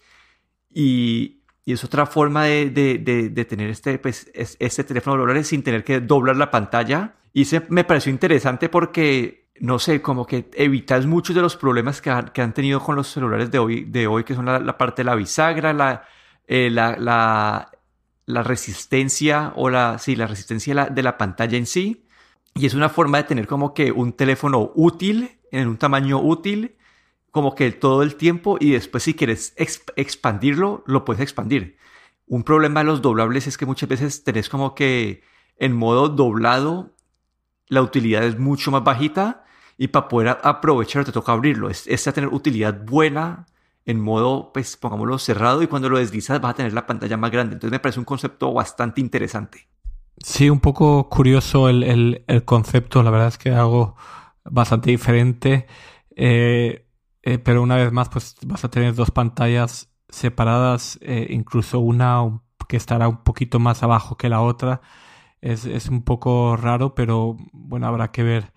y, 0.68 1.42
y, 1.64 1.72
es 1.72 1.84
otra 1.84 2.06
forma 2.06 2.44
de, 2.44 2.70
de, 2.70 2.98
de, 3.30 3.44
tener 3.44 3.70
este, 3.70 3.98
pues, 3.98 4.30
este 4.34 4.84
teléfono 4.84 5.16
doblable 5.16 5.44
sin 5.44 5.62
tener 5.62 5.84
que 5.84 6.00
doblar 6.00 6.36
la 6.36 6.50
pantalla. 6.50 7.16
Y 7.32 7.44
se, 7.44 7.62
me 7.68 7.84
pareció 7.84 8.10
interesante 8.10 8.68
porque, 8.68 9.50
no 9.60 9.78
sé, 9.78 10.02
como 10.02 10.26
que 10.26 10.50
evitas 10.54 11.06
muchos 11.06 11.34
de 11.36 11.42
los 11.42 11.56
problemas 11.56 12.00
que, 12.00 12.12
que 12.32 12.42
han 12.42 12.54
tenido 12.54 12.80
con 12.80 12.96
los 12.96 13.08
celulares 13.08 13.50
de 13.50 13.58
hoy, 13.58 13.84
de 13.84 14.06
hoy 14.06 14.24
que 14.24 14.34
son 14.34 14.46
la, 14.46 14.78
parte 14.78 15.02
de 15.02 15.06
la 15.06 15.14
bisagra, 15.14 15.72
la, 15.72 16.04
eh, 16.46 16.70
la, 16.70 16.96
la, 16.96 17.70
la, 18.26 18.42
resistencia 18.42 19.52
o 19.56 19.70
la, 19.70 19.98
sí, 19.98 20.16
la 20.16 20.26
resistencia 20.26 20.86
de 20.86 21.02
la 21.02 21.18
pantalla 21.18 21.56
en 21.56 21.66
sí. 21.66 22.06
Y 22.54 22.66
es 22.66 22.74
una 22.74 22.88
forma 22.88 23.18
de 23.18 23.24
tener 23.24 23.46
como 23.46 23.74
que 23.74 23.92
un 23.92 24.12
teléfono 24.12 24.72
útil, 24.74 25.38
en 25.52 25.68
un 25.68 25.76
tamaño 25.78 26.20
útil, 26.20 26.76
como 27.30 27.54
que 27.54 27.70
todo 27.72 28.02
el 28.02 28.16
tiempo 28.16 28.56
y 28.60 28.72
después 28.72 29.02
si 29.02 29.14
quieres 29.14 29.54
expandirlo, 29.56 30.82
lo 30.86 31.04
puedes 31.04 31.22
expandir. 31.22 31.76
Un 32.26 32.42
problema 32.42 32.80
de 32.80 32.86
los 32.86 33.02
doblables 33.02 33.46
es 33.46 33.58
que 33.58 33.66
muchas 33.66 33.88
veces 33.88 34.24
tenés 34.24 34.48
como 34.48 34.74
que 34.74 35.22
en 35.56 35.72
modo 35.72 36.08
doblado 36.08 36.94
la 37.68 37.82
utilidad 37.82 38.24
es 38.24 38.38
mucho 38.38 38.70
más 38.70 38.84
bajita 38.84 39.44
y 39.78 39.88
para 39.88 40.08
poder 40.08 40.38
aprovechar 40.42 41.04
te 41.04 41.12
toca 41.12 41.32
abrirlo. 41.32 41.70
Es, 41.70 41.86
es 41.86 42.04
tener 42.04 42.28
utilidad 42.32 42.84
buena 42.84 43.46
en 43.86 44.00
modo, 44.00 44.52
pues 44.52 44.76
pongámoslo 44.76 45.18
cerrado 45.18 45.62
y 45.62 45.66
cuando 45.66 45.88
lo 45.88 45.98
deslizas 45.98 46.40
vas 46.40 46.52
a 46.52 46.56
tener 46.56 46.72
la 46.72 46.86
pantalla 46.86 47.16
más 47.16 47.30
grande. 47.30 47.54
Entonces 47.54 47.72
me 47.72 47.80
parece 47.80 47.98
un 47.98 48.04
concepto 48.04 48.52
bastante 48.52 49.00
interesante. 49.00 49.68
Sí, 50.22 50.50
un 50.50 50.60
poco 50.60 51.08
curioso 51.08 51.68
el, 51.68 52.22
el, 52.26 52.44
concepto. 52.44 53.02
La 53.02 53.10
verdad 53.10 53.28
es 53.28 53.38
que 53.38 53.50
algo 53.50 53.96
bastante 54.44 54.90
diferente. 54.90 55.66
Eh, 56.14 56.86
eh, 57.22 57.38
pero 57.38 57.62
una 57.62 57.76
vez 57.76 57.92
más, 57.92 58.08
pues 58.08 58.36
vas 58.44 58.64
a 58.64 58.70
tener 58.70 58.94
dos 58.94 59.10
pantallas 59.10 59.90
separadas, 60.08 60.98
eh, 61.02 61.26
incluso 61.30 61.80
una 61.80 62.40
que 62.68 62.76
estará 62.76 63.08
un 63.08 63.22
poquito 63.24 63.58
más 63.58 63.82
abajo 63.82 64.16
que 64.16 64.28
la 64.28 64.40
otra. 64.40 64.80
Es, 65.40 65.64
es 65.64 65.88
un 65.88 66.02
poco 66.02 66.56
raro, 66.56 66.94
pero 66.94 67.36
bueno, 67.52 67.86
habrá 67.86 68.12
que 68.12 68.22
ver 68.22 68.52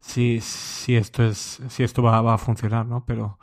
si, 0.00 0.40
si 0.40 0.96
esto 0.96 1.24
es, 1.24 1.62
si 1.68 1.82
esto 1.82 2.02
va, 2.02 2.20
va 2.20 2.34
a 2.34 2.38
funcionar, 2.38 2.86
¿no? 2.86 3.04
Pero, 3.06 3.38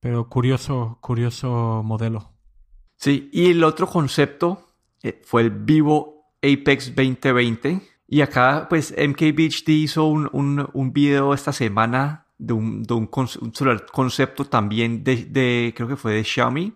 pero 0.00 0.28
curioso, 0.28 0.98
curioso 1.00 1.82
modelo. 1.84 2.32
Sí, 2.96 3.30
y 3.32 3.50
el 3.50 3.64
otro 3.64 3.86
concepto 3.86 4.74
eh, 5.02 5.20
fue 5.24 5.42
el 5.42 5.50
Vivo 5.50 6.30
Apex 6.42 6.94
2020. 6.94 7.80
Y 8.06 8.20
acá, 8.20 8.66
pues, 8.68 8.94
MKBHD 8.96 9.68
hizo 9.70 10.04
un, 10.04 10.28
un, 10.32 10.68
un 10.72 10.92
video 10.92 11.32
esta 11.32 11.52
semana 11.52 12.23
de 12.38 12.52
un, 12.52 12.82
de 12.82 12.94
un, 12.94 13.06
concepto 13.06 14.44
también 14.44 15.04
de, 15.04 15.24
de, 15.24 15.72
creo 15.76 15.88
que 15.88 15.96
fue 15.96 16.14
de 16.14 16.24
Xiaomi. 16.24 16.74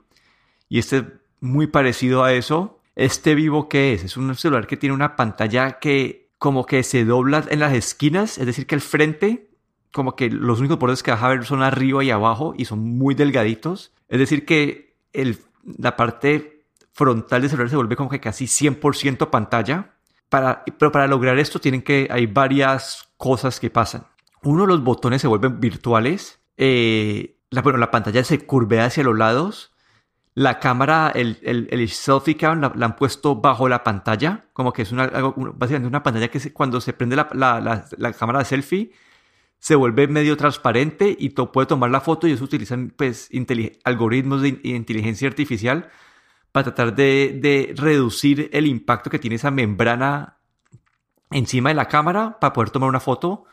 Y 0.69 0.79
este 0.79 1.05
muy 1.41 1.67
parecido 1.67 2.25
a 2.25 2.33
eso. 2.33 2.81
Este 2.97 3.35
vivo 3.35 3.69
que 3.69 3.93
es, 3.93 4.05
es 4.05 4.17
un 4.17 4.35
celular 4.35 4.67
que 4.67 4.77
tiene 4.77 4.95
una 4.95 5.17
pantalla 5.17 5.79
que 5.79 6.31
como 6.39 6.67
que 6.67 6.83
se 6.83 7.05
dobla 7.05 7.45
en 7.49 7.61
las 7.61 7.73
esquinas, 7.75 8.39
es 8.39 8.47
decir, 8.47 8.67
que 8.67 8.75
el 8.75 8.81
frente, 8.81 9.51
como 9.93 10.15
que 10.15 10.31
los 10.31 10.61
únicos 10.61 10.79
bordes 10.79 11.03
que 11.03 11.11
vas 11.11 11.23
a 11.23 11.29
ver 11.29 11.45
son 11.45 11.63
arriba 11.63 12.05
y 12.05 12.11
abajo 12.11 12.55
y 12.57 12.65
son 12.65 12.81
muy 12.81 13.15
delgaditos. 13.15 13.93
Es 14.09 14.19
decir, 14.19 14.45
que 14.45 14.95
el, 15.13 15.39
la 15.79 15.97
parte 15.97 16.65
frontal 16.93 17.43
del 17.43 17.51
celular 17.51 17.71
se 17.71 17.77
vuelve 17.77 17.97
como 17.97 18.09
que 18.09 18.21
casi 18.21 18.47
100% 18.47 19.31
pantalla. 19.31 19.95
Para, 20.29 20.63
pero 20.79 20.93
para 20.93 21.07
lograr 21.07 21.39
esto 21.39 21.59
tienen 21.59 21.83
que, 21.83 22.07
hay 22.11 22.27
varias 22.27 23.09
cosas 23.17 23.59
que 23.59 23.71
pasan 23.71 24.05
uno 24.43 24.63
de 24.63 24.69
los 24.69 24.83
botones 24.83 25.21
se 25.21 25.29
vuelven 25.29 25.61
virtuales. 25.61 26.41
Eh, 26.57 27.39
la, 27.51 27.63
bueno, 27.63 27.79
la 27.79 27.91
pantalla 27.91 28.25
se 28.25 28.45
curvea 28.47 28.87
hacia 28.87 29.05
los 29.05 29.17
lados. 29.17 29.73
La 30.35 30.61
cámara, 30.61 31.11
el, 31.15 31.39
el, 31.43 31.89
selfie 31.89 32.37
cam, 32.37 32.61
la, 32.61 32.73
han 32.87 32.97
puesto 32.97 33.37
bajo 33.37 33.69
la 33.69 33.83
pantalla. 33.83 34.47
Como 34.53 34.73
que 34.73 34.83
es 34.83 34.93
una, 34.93 35.07
básicamente 35.09 35.89
una 35.89 36.03
pantalla 36.03 36.29
que 36.29 36.53
cuando 36.53 36.81
se 36.81 36.93
prende 36.93 37.17
la, 37.17 37.29
la, 37.33 38.13
cámara 38.13 38.41
de 38.41 38.45
selfie 38.45 38.93
se 39.59 39.75
vuelve 39.75 40.07
medio 40.07 40.37
transparente 40.37 41.17
y 41.19 41.31
puede 41.31 41.67
tomar 41.67 41.91
la 41.91 42.01
foto 42.01 42.29
y 42.29 42.33
eso 42.33 42.45
utilizan 42.45 42.95
pues, 42.97 43.29
algoritmos 43.83 44.43
de 44.43 44.61
inteligencia 44.63 45.27
artificial 45.27 45.91
para 46.53 46.65
tratar 46.65 46.95
de, 46.95 47.37
de 47.43 47.75
reducir 47.77 48.51
el 48.53 48.67
impacto 48.67 49.11
que 49.11 49.19
tiene 49.19 49.35
esa 49.35 49.51
membrana 49.51 50.39
encima 51.33 51.71
de 51.71 51.75
la 51.75 51.89
cámara 51.89 52.39
para 52.41 52.53
poder 52.53 52.71
tomar 52.71 52.89
una 52.89 53.01
foto 53.01 53.45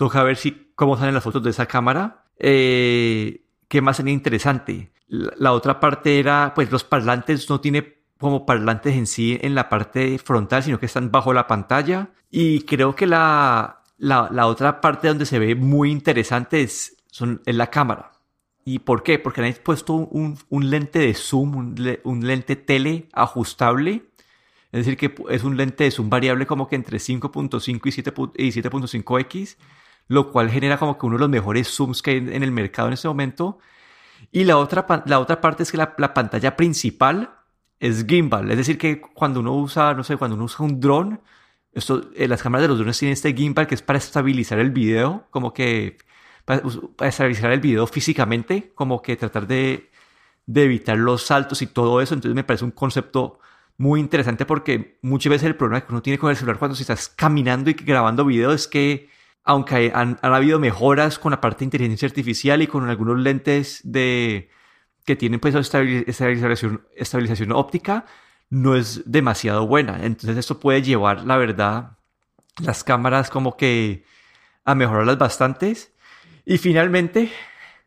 Toca 0.00 0.22
ver 0.22 0.38
si, 0.38 0.72
cómo 0.76 0.96
salen 0.96 1.12
las 1.12 1.22
fotos 1.22 1.42
de 1.42 1.50
esa 1.50 1.66
cámara. 1.66 2.24
Eh, 2.38 3.44
¿Qué 3.68 3.82
más 3.82 3.98
sería 3.98 4.14
interesante? 4.14 4.92
La, 5.08 5.52
otra 5.52 5.78
parte 5.78 6.18
era, 6.18 6.52
pues 6.54 6.72
los 6.72 6.84
parlantes 6.84 7.50
no 7.50 7.60
tiene 7.60 7.98
como 8.18 8.46
parlantes 8.46 8.96
en 8.96 9.06
sí 9.06 9.38
en 9.42 9.54
la 9.54 9.68
parte 9.68 10.16
frontal, 10.16 10.62
sino 10.62 10.80
que 10.80 10.86
están 10.86 11.10
bajo 11.10 11.34
la 11.34 11.46
pantalla. 11.46 12.12
Y 12.30 12.62
creo 12.62 12.96
que 12.96 13.06
la, 13.06 13.82
la, 13.98 14.46
otra 14.46 14.80
parte 14.80 15.08
donde 15.08 15.26
se 15.26 15.38
ve 15.38 15.54
muy 15.54 15.90
interesante 15.90 16.62
es, 16.62 16.96
son, 17.10 17.42
en 17.44 17.58
la 17.58 17.66
cámara. 17.66 18.12
¿Y 18.64 18.78
por 18.78 19.02
qué? 19.02 19.18
Porque 19.18 19.42
han 19.42 19.54
puesto 19.62 19.92
un, 19.92 20.38
un 20.48 20.70
lente 20.70 21.00
de 21.00 21.12
zoom, 21.12 21.56
un, 21.56 21.98
un, 22.04 22.26
lente 22.26 22.56
tele 22.56 23.10
ajustable. 23.12 24.06
Es 24.72 24.86
decir, 24.86 24.96
que 24.96 25.14
es 25.28 25.44
un 25.44 25.58
lente 25.58 25.84
de 25.84 25.90
zoom 25.90 26.08
variable 26.08 26.46
como 26.46 26.68
que 26.68 26.76
entre 26.76 26.96
5.5 26.96 28.32
y 28.38 28.50
7.5x 28.50 29.58
lo 30.10 30.32
cual 30.32 30.50
genera 30.50 30.76
como 30.76 30.98
que 30.98 31.06
uno 31.06 31.16
de 31.16 31.20
los 31.20 31.28
mejores 31.28 31.68
zooms 31.68 32.02
que 32.02 32.10
hay 32.10 32.16
en 32.16 32.42
el 32.42 32.50
mercado 32.50 32.88
en 32.88 32.94
este 32.94 33.06
momento. 33.06 33.60
Y 34.32 34.42
la 34.42 34.58
otra, 34.58 34.84
la 35.06 35.20
otra 35.20 35.40
parte 35.40 35.62
es 35.62 35.70
que 35.70 35.78
la, 35.78 35.94
pantalla 35.94 36.56
principal 36.56 37.30
es 37.78 38.04
gimbal, 38.04 38.50
es 38.50 38.56
decir, 38.56 38.76
que 38.76 39.00
cuando 39.00 39.38
uno 39.38 39.54
usa, 39.54 39.94
no 39.94 40.02
sé, 40.02 40.16
cuando 40.16 40.34
uno 40.34 40.46
usa 40.46 40.66
un 40.66 40.80
dron, 40.80 41.20
esto, 41.72 42.10
eh, 42.16 42.26
las 42.26 42.42
cámaras 42.42 42.62
de 42.62 42.68
los 42.68 42.78
drones 42.78 42.98
tienen 42.98 43.12
este 43.12 43.32
gimbal 43.32 43.68
que 43.68 43.76
es 43.76 43.82
para 43.82 44.00
estabilizar 44.00 44.58
el 44.58 44.72
video, 44.72 45.28
como 45.30 45.52
que 45.52 45.96
para, 46.44 46.60
estabilizar 47.02 47.52
el 47.52 47.60
video 47.60 47.86
físicamente, 47.86 48.72
como 48.74 49.02
que 49.02 49.16
tratar 49.16 49.46
de, 49.46 49.90
de 50.44 50.64
evitar 50.64 50.98
los 50.98 51.22
saltos 51.22 51.62
y 51.62 51.68
todo 51.68 52.00
eso. 52.00 52.14
Entonces 52.14 52.34
me 52.34 52.42
parece 52.42 52.64
un 52.64 52.72
concepto 52.72 53.38
muy 53.76 54.00
interesante 54.00 54.44
porque 54.44 54.98
muchas 55.02 55.30
veces 55.30 55.46
el 55.46 55.56
problema 55.56 55.86
que 55.86 55.92
uno 55.92 56.02
tiene 56.02 56.18
con 56.18 56.30
el 56.30 56.36
celular 56.36 56.58
cuando 56.58 56.74
se 56.74 56.82
estás 56.82 57.08
caminando 57.08 57.70
y 57.70 57.74
grabando 57.74 58.24
video 58.24 58.52
es 58.52 58.66
que 58.66 59.08
aunque 59.44 59.92
han, 59.94 60.18
habido 60.22 60.58
mejoras 60.58 61.18
con 61.18 61.32
la 61.32 61.40
parte 61.40 61.60
de 61.60 61.64
inteligencia 61.66 62.06
artificial 62.06 62.62
y 62.62 62.66
con 62.66 62.88
algunos 62.88 63.18
lentes 63.18 63.80
de 63.84 64.50
que 65.04 65.16
tienen 65.16 65.40
pues 65.40 65.54
estabilización, 65.54 66.86
estabilización 66.94 67.52
óptica, 67.52 68.04
no 68.50 68.76
es 68.76 69.02
demasiado 69.10 69.66
buena. 69.66 70.04
Entonces 70.04 70.36
esto 70.36 70.60
puede 70.60 70.82
llevar, 70.82 71.24
la 71.24 71.36
verdad, 71.36 71.96
las 72.62 72.84
cámaras 72.84 73.30
como 73.30 73.56
que 73.56 74.04
a 74.64 74.74
mejorarlas 74.74 75.18
bastantes. 75.18 75.92
Y 76.44 76.58
finalmente, 76.58 77.32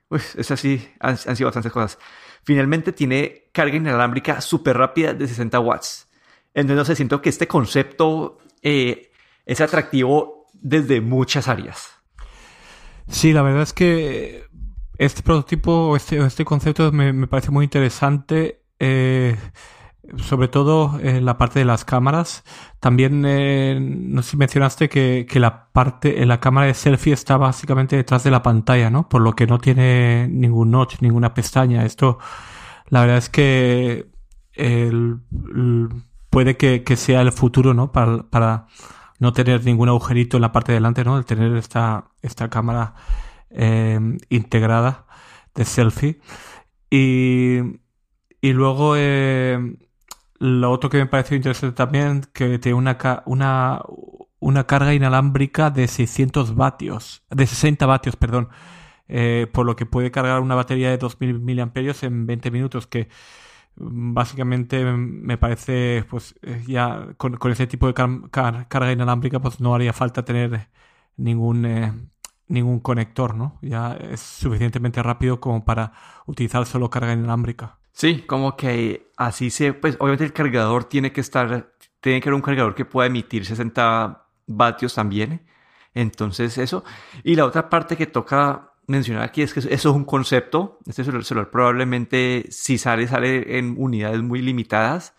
pues 0.08 0.36
es 0.36 0.52
así, 0.52 0.90
han, 1.00 1.18
sido 1.18 1.48
bastantes 1.48 1.72
cosas. 1.72 2.00
Finalmente 2.44 2.92
tiene 2.92 3.50
carga 3.54 3.76
inalámbrica 3.76 4.42
súper 4.42 4.78
rápida 4.78 5.14
de 5.14 5.28
60 5.28 5.60
watts. 5.60 6.10
Entonces, 6.54 6.78
no 6.78 6.86
sé, 6.86 6.96
siento 6.96 7.22
que 7.22 7.30
este 7.30 7.48
concepto 7.48 8.38
eh, 8.62 9.12
es 9.46 9.62
atractivo 9.62 10.43
desde 10.64 11.02
muchas 11.02 11.48
áreas. 11.48 11.92
Sí, 13.08 13.34
la 13.34 13.44
verdad 13.44 13.62
es 13.62 13.74
que 13.74 14.46
este 14.98 15.22
prototipo, 15.22 15.96
este, 15.96 16.18
este 16.26 16.46
concepto 16.46 16.92
me, 16.92 17.28
parece 17.28 17.52
muy 17.52 17.66
interesante. 17.66 18.64
Eh, 18.80 19.38
sobre 20.18 20.50
todo 20.50 21.00
en 21.02 21.24
la 21.24 21.38
parte 21.38 21.60
de 21.60 21.66
las 21.66 21.86
cámaras. 21.86 22.44
También, 22.82 23.24
eh, 23.26 23.80
no 23.80 24.22
sé 24.22 24.32
si 24.32 24.38
mencionaste 24.38 24.90
que, 24.90 25.26
que, 25.30 25.40
la 25.40 25.70
parte, 25.72 26.22
en 26.22 26.28
la 26.28 26.42
cámara 26.42 26.68
de 26.68 26.74
selfie 26.74 27.14
está 27.14 27.38
básicamente 27.38 27.96
detrás 27.96 28.24
de 28.26 28.32
la 28.32 28.44
pantalla, 28.44 28.90
¿no? 28.90 29.08
Por 29.08 29.22
lo 29.22 29.34
que 29.34 29.48
no 29.48 29.60
tiene 29.60 30.28
ningún 30.28 30.72
notch, 30.72 31.00
ninguna 31.00 31.34
pestaña. 31.34 31.86
Esto, 31.86 32.20
la 32.90 33.02
verdad 33.02 33.18
es 33.18 33.30
que 33.30 34.10
puede 36.30 36.58
que, 36.58 36.96
sea 36.98 37.22
el 37.22 37.32
futuro, 37.32 37.74
¿no? 37.74 37.92
Para, 37.92 38.68
no 39.24 39.34
tener 39.34 39.64
ningún 39.64 39.88
agujerito 39.90 40.38
en 40.38 40.42
la 40.42 40.52
parte 40.52 40.74
de 40.74 40.76
delante, 40.76 41.06
¿no? 41.06 41.18
El 41.18 41.26
tener 41.26 41.56
esta, 41.56 42.12
esta 42.22 42.50
cámara 42.50 42.94
eh, 43.50 44.00
integrada 44.30 45.06
de 45.56 45.64
selfie. 45.66 46.20
Y, 46.90 47.60
y 48.42 48.52
luego, 48.52 48.96
eh, 48.98 49.78
lo 50.40 50.72
otro 50.72 50.90
que 50.90 50.98
me 50.98 51.06
pareció 51.06 51.38
interesante 51.38 51.74
también, 51.76 52.26
que 52.34 52.60
tiene 52.60 52.78
una, 52.78 52.98
una, 53.26 53.82
una 54.40 54.68
carga 54.68 54.94
inalámbrica 54.94 55.70
de 55.72 55.88
600 55.88 56.56
vatios, 56.56 57.24
de 57.30 57.48
60 57.48 57.86
vatios, 57.86 58.18
perdón, 58.18 58.50
eh, 59.08 59.48
por 59.54 59.66
lo 59.66 59.78
que 59.78 59.86
puede 59.86 60.12
cargar 60.12 60.42
una 60.42 60.56
batería 60.56 60.90
de 60.90 60.98
2000 60.98 61.40
miliamperios 61.40 62.04
en 62.04 62.26
20 62.26 62.52
minutos, 62.52 62.88
que 62.88 63.08
básicamente 63.76 64.84
me 64.84 65.38
parece, 65.38 66.06
pues 66.10 66.36
eh, 66.42 66.64
ya 66.68 67.10
con, 67.18 67.38
ese 67.52 67.68
tipo 67.68 67.88
de 67.88 67.94
carga 67.94 68.92
inalámbrica, 68.92 69.40
pues 69.40 69.60
no 69.60 69.74
haría 69.76 69.94
falta 69.94 70.24
tener 70.24 70.70
ningún, 71.18 71.66
eh, 71.66 71.94
ningún 72.48 72.80
conector, 72.80 73.36
¿no? 73.36 73.60
Ya 73.62 73.94
es 73.94 74.20
suficientemente 74.20 75.02
rápido 75.02 75.40
como 75.40 75.66
para 75.66 75.94
utilizar 76.26 76.66
solo 76.66 76.90
carga 76.90 77.14
inalámbrica. 77.14 77.80
Sí, 77.92 78.24
como 78.28 78.58
que 78.58 79.12
así 79.18 79.50
se, 79.50 79.74
pues 79.74 79.96
obviamente 80.00 80.26
el 80.26 80.34
cargador 80.34 80.86
tiene 80.86 81.12
que 81.12 81.22
estar, 81.22 81.74
tiene 82.02 82.20
que 82.20 82.26
ser 82.26 82.34
un 82.34 82.42
cargador 82.42 82.76
que 82.76 82.86
pueda 82.86 83.08
emitir 83.08 83.46
60 83.46 84.28
vatios 84.48 84.96
también. 84.96 85.46
Entonces 85.94 86.58
eso. 86.58 86.84
Y 87.24 87.36
la 87.36 87.46
otra 87.46 87.70
parte 87.70 87.96
que 87.96 88.08
toca 88.08 88.73
mencionar 88.88 89.24
aquí 89.24 89.42
es 89.42 89.54
que 89.54 89.60
eso 89.60 89.70
es 89.70 89.86
un 89.86 90.06
concepto. 90.06 90.80
Este 90.86 91.04
celular, 91.04 91.50
probablemente 91.52 92.46
si 92.50 92.78
sale, 92.78 93.08
sale 93.08 93.58
en 93.58 93.76
unidades 93.78 94.22
muy 94.22 94.42
limitadas. 94.42 95.14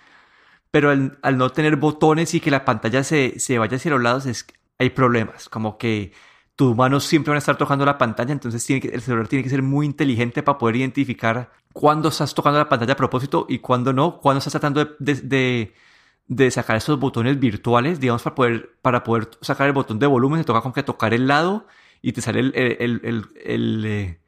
Pero 0.70 0.90
al, 0.90 1.38
no 1.38 1.50
tener 1.50 1.76
botones 1.76 2.34
y 2.34 2.40
que 2.40 2.50
la 2.50 2.64
pantalla 2.64 3.04
se, 3.04 3.38
se 3.38 3.58
vaya 3.58 3.76
hacia 3.76 3.92
los 3.92 4.02
lados, 4.02 4.26
es, 4.26 4.46
hay 4.78 4.90
problemas. 4.90 5.48
Como 5.48 5.78
que 5.78 6.12
tus 6.56 6.76
manos 6.76 7.04
siempre 7.04 7.30
van 7.30 7.36
a 7.36 7.38
estar 7.38 7.56
tocando 7.56 7.84
la 7.84 7.98
pantalla, 7.98 8.32
entonces 8.32 8.64
tiene 8.64 8.80
que, 8.80 8.88
el 8.88 9.00
celular 9.00 9.28
tiene 9.28 9.42
que 9.42 9.50
ser 9.50 9.62
muy 9.62 9.86
inteligente 9.86 10.42
para 10.42 10.58
poder 10.58 10.76
identificar 10.76 11.50
cuándo 11.72 12.08
estás 12.10 12.34
tocando 12.34 12.58
la 12.58 12.68
pantalla 12.68 12.92
a 12.92 12.96
propósito 12.96 13.46
y 13.48 13.58
cuándo 13.58 13.92
no, 13.92 14.20
cuándo 14.20 14.38
estás 14.38 14.52
tratando 14.52 14.96
de, 14.98 15.72
de, 16.26 16.50
sacar 16.50 16.76
esos 16.76 16.98
botones 17.00 17.38
virtuales, 17.40 18.00
digamos, 18.00 18.22
para 18.22 18.34
poder, 18.34 18.76
para 18.82 19.02
poder 19.04 19.30
sacar 19.40 19.66
el 19.66 19.72
botón 19.72 19.98
de 19.98 20.06
volumen, 20.06 20.40
se 20.40 20.44
toca 20.44 20.60
con 20.60 20.72
que 20.72 20.82
tocar 20.82 21.12
el 21.14 21.26
lado 21.26 21.66
y 22.04 22.12
te 22.12 22.20
sale 22.20 22.40
el, 22.40 22.52
el, 22.54 23.30
el, 23.42 23.84
eh, 23.86 24.20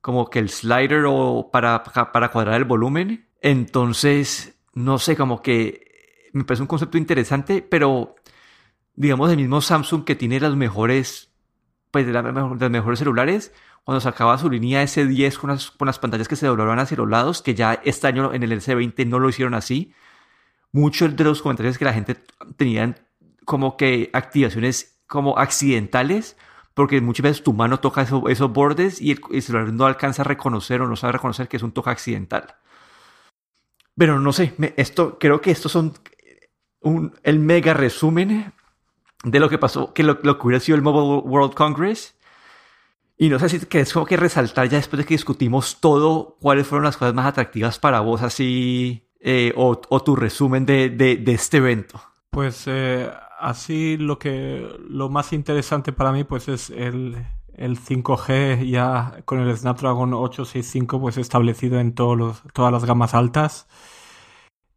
como 0.00 0.28
que 0.30 0.40
el 0.40 0.50
slider 0.50 1.04
o 1.06 1.48
para, 1.52 1.84
para 1.84 2.32
cuadrar 2.32 2.56
el 2.56 2.64
volumen. 2.64 3.28
Entonces, 3.40 4.58
no 4.74 4.98
sé, 4.98 5.14
como 5.14 5.40
que 5.40 6.30
me 6.32 6.42
parece 6.42 6.62
un 6.62 6.66
concepto 6.66 6.98
interesante, 6.98 7.62
pero 7.62 8.16
digamos 8.96 9.30
el 9.30 9.36
mismo 9.36 9.60
Samsung 9.60 10.04
que 10.04 10.16
tiene 10.16 10.40
las 10.40 10.56
mejores 10.56 11.32
pues 11.92 12.04
de, 12.04 12.12
los 12.12 12.70
mejores 12.70 12.98
celulares, 12.98 13.52
cuando 13.84 14.00
sacaba 14.00 14.36
su 14.36 14.50
línea 14.50 14.82
S10 14.82 15.38
con 15.38 15.50
las, 15.50 15.70
con 15.70 15.86
las 15.86 16.00
pantallas 16.00 16.26
que 16.26 16.34
se 16.34 16.48
doblaban 16.48 16.80
hacia 16.80 16.96
los 16.96 17.08
lados, 17.08 17.42
que 17.42 17.54
ya 17.54 17.80
este 17.84 18.08
año 18.08 18.34
en 18.34 18.42
el 18.42 18.50
S20 18.50 19.06
no 19.06 19.20
lo 19.20 19.28
hicieron 19.28 19.54
así. 19.54 19.92
Muchos 20.72 21.14
de 21.14 21.22
los 21.22 21.42
comentarios 21.42 21.78
que 21.78 21.84
la 21.84 21.92
gente 21.92 22.16
tenían 22.56 22.96
como 23.44 23.76
que 23.76 24.10
activaciones 24.12 25.00
como 25.06 25.38
accidentales, 25.38 26.36
porque 26.80 27.00
muchas 27.00 27.24
veces 27.24 27.42
tu 27.42 27.52
mano 27.52 27.80
toca 27.80 28.02
esos 28.02 28.52
bordes 28.52 29.00
y 29.00 29.12
el, 29.12 29.42
celular 29.42 29.72
no 29.72 29.86
alcanza 29.86 30.22
a 30.22 30.24
reconocer 30.24 30.80
o 30.80 30.88
no 30.88 30.96
sabe 30.96 31.12
reconocer 31.12 31.48
que 31.48 31.56
es 31.56 31.62
un 31.62 31.72
toque 31.72 31.90
accidental. 31.90 32.56
Pero 33.96 34.18
no 34.18 34.32
sé, 34.32 34.54
esto, 34.76 35.18
creo 35.18 35.40
que 35.40 35.50
estos 35.50 35.72
son 35.72 35.92
un, 36.80 37.14
el 37.22 37.38
mega 37.38 37.74
resumen 37.74 38.52
de 39.24 39.40
lo 39.40 39.48
que 39.48 39.58
pasó, 39.58 39.92
que 39.92 40.02
lo, 40.02 40.20
que 40.20 40.46
hubiera 40.46 40.60
sido 40.60 40.76
el 40.76 40.82
Mobile 40.82 41.28
World 41.28 41.54
Congress. 41.54 42.16
Y 43.18 43.28
no 43.28 43.38
sé 43.38 43.50
si 43.50 43.60
es 43.70 43.92
como 43.92 44.06
que 44.06 44.16
resaltar 44.16 44.68
ya 44.68 44.78
después 44.78 44.98
de 44.98 45.04
que 45.04 45.14
discutimos 45.14 45.80
todo, 45.80 46.38
cuáles 46.40 46.66
fueron 46.66 46.84
las 46.86 46.96
cosas 46.96 47.12
más 47.12 47.26
atractivas 47.26 47.78
para 47.78 48.00
vos, 48.00 48.22
así, 48.22 49.06
eh, 49.20 49.52
o, 49.54 49.76
tu 49.76 50.16
resumen 50.16 50.64
de, 50.64 50.88
de, 50.88 51.32
este 51.32 51.58
evento. 51.58 52.00
Pues 52.30 52.64
eh, 52.66 53.10
así 53.40 53.96
lo 53.96 54.18
que 54.18 54.68
lo 54.88 55.08
más 55.08 55.32
interesante 55.32 55.92
para 55.92 56.12
mí 56.12 56.24
pues 56.24 56.48
es 56.48 56.70
el, 56.70 57.16
el 57.54 57.78
5G 57.78 58.68
ya 58.68 59.22
con 59.24 59.40
el 59.40 59.56
Snapdragon 59.56 60.14
865 60.14 61.00
pues 61.00 61.18
establecido 61.18 61.80
en 61.80 61.94
todos 61.94 62.16
los, 62.16 62.42
todas 62.52 62.72
las 62.72 62.84
gamas 62.84 63.14
altas. 63.14 63.68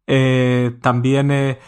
Eh, 0.06 0.76
también 0.82 1.58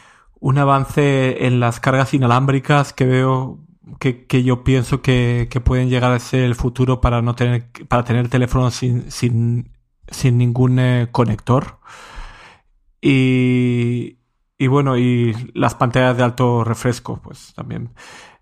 un 0.40 0.58
avance 0.58 1.46
en 1.46 1.60
las 1.60 1.80
cargas 1.80 2.12
inalámbricas 2.14 2.92
que 2.92 3.06
veo 3.06 3.60
que, 3.98 4.26
que 4.26 4.42
yo 4.42 4.64
pienso 4.64 5.00
que, 5.00 5.48
que, 5.50 5.60
pueden 5.60 5.88
llegar 5.88 6.12
a 6.12 6.18
ser 6.18 6.44
el 6.44 6.54
futuro 6.54 7.00
para 7.00 7.22
no 7.22 7.34
tener 7.34 7.70
para 7.88 8.04
tener 8.04 8.28
teléfonos 8.28 8.74
sin, 8.74 9.10
sin, 9.10 9.72
sin 10.08 10.38
ningún 10.38 10.78
eh, 10.78 11.08
conector 11.12 11.78
y, 13.00 14.15
y 14.58 14.66
bueno 14.66 14.96
y 14.96 15.34
las 15.54 15.74
pantallas 15.74 16.16
de 16.16 16.22
alto 16.22 16.64
refresco 16.64 17.20
pues 17.22 17.52
también 17.54 17.90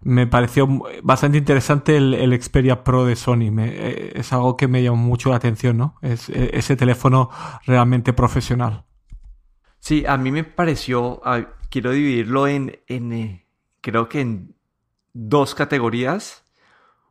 me 0.00 0.26
pareció 0.26 0.68
bastante 1.02 1.38
interesante 1.38 1.96
el, 1.96 2.14
el 2.14 2.40
Xperia 2.40 2.84
Pro 2.84 3.04
de 3.04 3.16
Sony 3.16 3.50
eh, 3.58 4.12
es 4.14 4.32
algo 4.32 4.56
que 4.56 4.68
me 4.68 4.82
llamó 4.82 4.96
mucho 4.96 5.30
la 5.30 5.36
atención 5.36 5.76
no 5.76 5.96
es 6.02 6.28
e, 6.28 6.50
ese 6.56 6.76
teléfono 6.76 7.30
realmente 7.66 8.12
profesional 8.12 8.84
sí 9.78 10.04
a 10.06 10.16
mí 10.16 10.30
me 10.30 10.44
pareció 10.44 11.20
quiero 11.68 11.90
dividirlo 11.90 12.46
en, 12.46 12.78
en 12.86 13.12
eh, 13.12 13.46
creo 13.80 14.08
que 14.08 14.20
en 14.20 14.54
dos 15.14 15.54
categorías. 15.54 16.44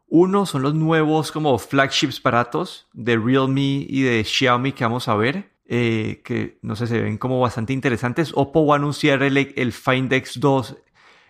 Uno 0.08 0.46
son 0.46 0.62
los 0.62 0.76
nuevos 0.76 1.32
como 1.32 1.58
flagships 1.58 2.22
baratos 2.22 2.88
de 2.94 3.18
Realme 3.18 3.86
y 3.90 4.04
de 4.04 4.24
Xiaomi 4.24 4.74
que 4.74 4.84
vamos 4.84 5.08
a 5.08 5.16
ver. 5.16 5.53
Eh, 5.76 6.22
que 6.24 6.60
no 6.62 6.76
sé, 6.76 6.86
se 6.86 7.02
ven 7.02 7.18
como 7.18 7.40
bastante 7.40 7.74
interesantes. 7.74 8.32
Oppo 8.36 8.68
va 8.68 8.76
a 8.76 8.78
anunciar 8.78 9.24
el, 9.24 9.38
el 9.38 9.72
Find 9.72 10.12
X2 10.12 10.78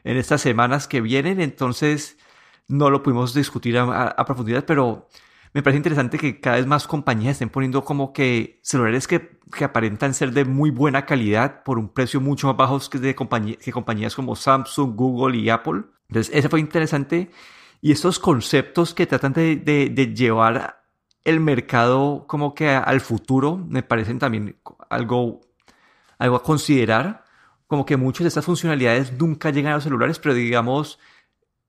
en 0.03 0.17
estas 0.17 0.41
semanas 0.41 0.89
que 0.89 0.99
vienen, 0.99 1.39
entonces 1.39 2.17
no 2.67 2.89
lo 2.89 3.03
pudimos 3.03 3.33
discutir 3.33 3.77
a 3.77 4.25
profundidad, 4.25 4.65
pero 4.65 5.07
me 5.53 5.61
parece 5.61 5.77
interesante 5.77 6.17
que 6.17 6.39
cada 6.39 6.55
vez 6.57 6.65
más 6.65 6.87
compañías 6.87 7.33
estén 7.33 7.49
poniendo 7.49 7.85
como 7.85 8.11
que 8.11 8.59
celulares 8.63 9.07
que, 9.07 9.37
que 9.55 9.63
aparentan 9.63 10.15
ser 10.15 10.31
de 10.31 10.45
muy 10.45 10.71
buena 10.71 11.05
calidad 11.05 11.63
por 11.63 11.77
un 11.77 11.89
precio 11.89 12.19
mucho 12.19 12.47
más 12.47 12.57
bajo 12.57 12.79
que, 12.89 12.97
de 12.97 13.13
compañía, 13.13 13.55
que 13.57 13.71
compañías 13.71 14.15
como 14.15 14.35
Samsung, 14.35 14.95
Google 14.95 15.37
y 15.37 15.49
Apple. 15.49 15.83
Entonces, 16.09 16.35
ese 16.35 16.49
fue 16.49 16.59
interesante. 16.59 17.29
Y 17.81 17.91
estos 17.91 18.17
conceptos 18.17 18.93
que 18.93 19.05
tratan 19.05 19.33
de, 19.33 19.55
de, 19.55 20.13
llevar 20.15 20.82
el 21.23 21.39
mercado 21.39 22.25
como 22.27 22.53
que 22.53 22.69
al 22.69 23.01
futuro 23.01 23.57
me 23.57 23.83
parecen 23.83 24.19
también 24.19 24.57
algo, 24.89 25.41
algo 26.17 26.35
a 26.35 26.43
considerar. 26.43 27.23
Como 27.67 27.85
que 27.85 27.97
muchas 27.97 28.25
de 28.25 28.27
estas 28.27 28.45
funcionalidades 28.45 29.13
nunca 29.13 29.49
llegan 29.49 29.71
a 29.71 29.75
los 29.75 29.83
celulares, 29.83 30.19
pero 30.19 30.35
digamos, 30.35 30.99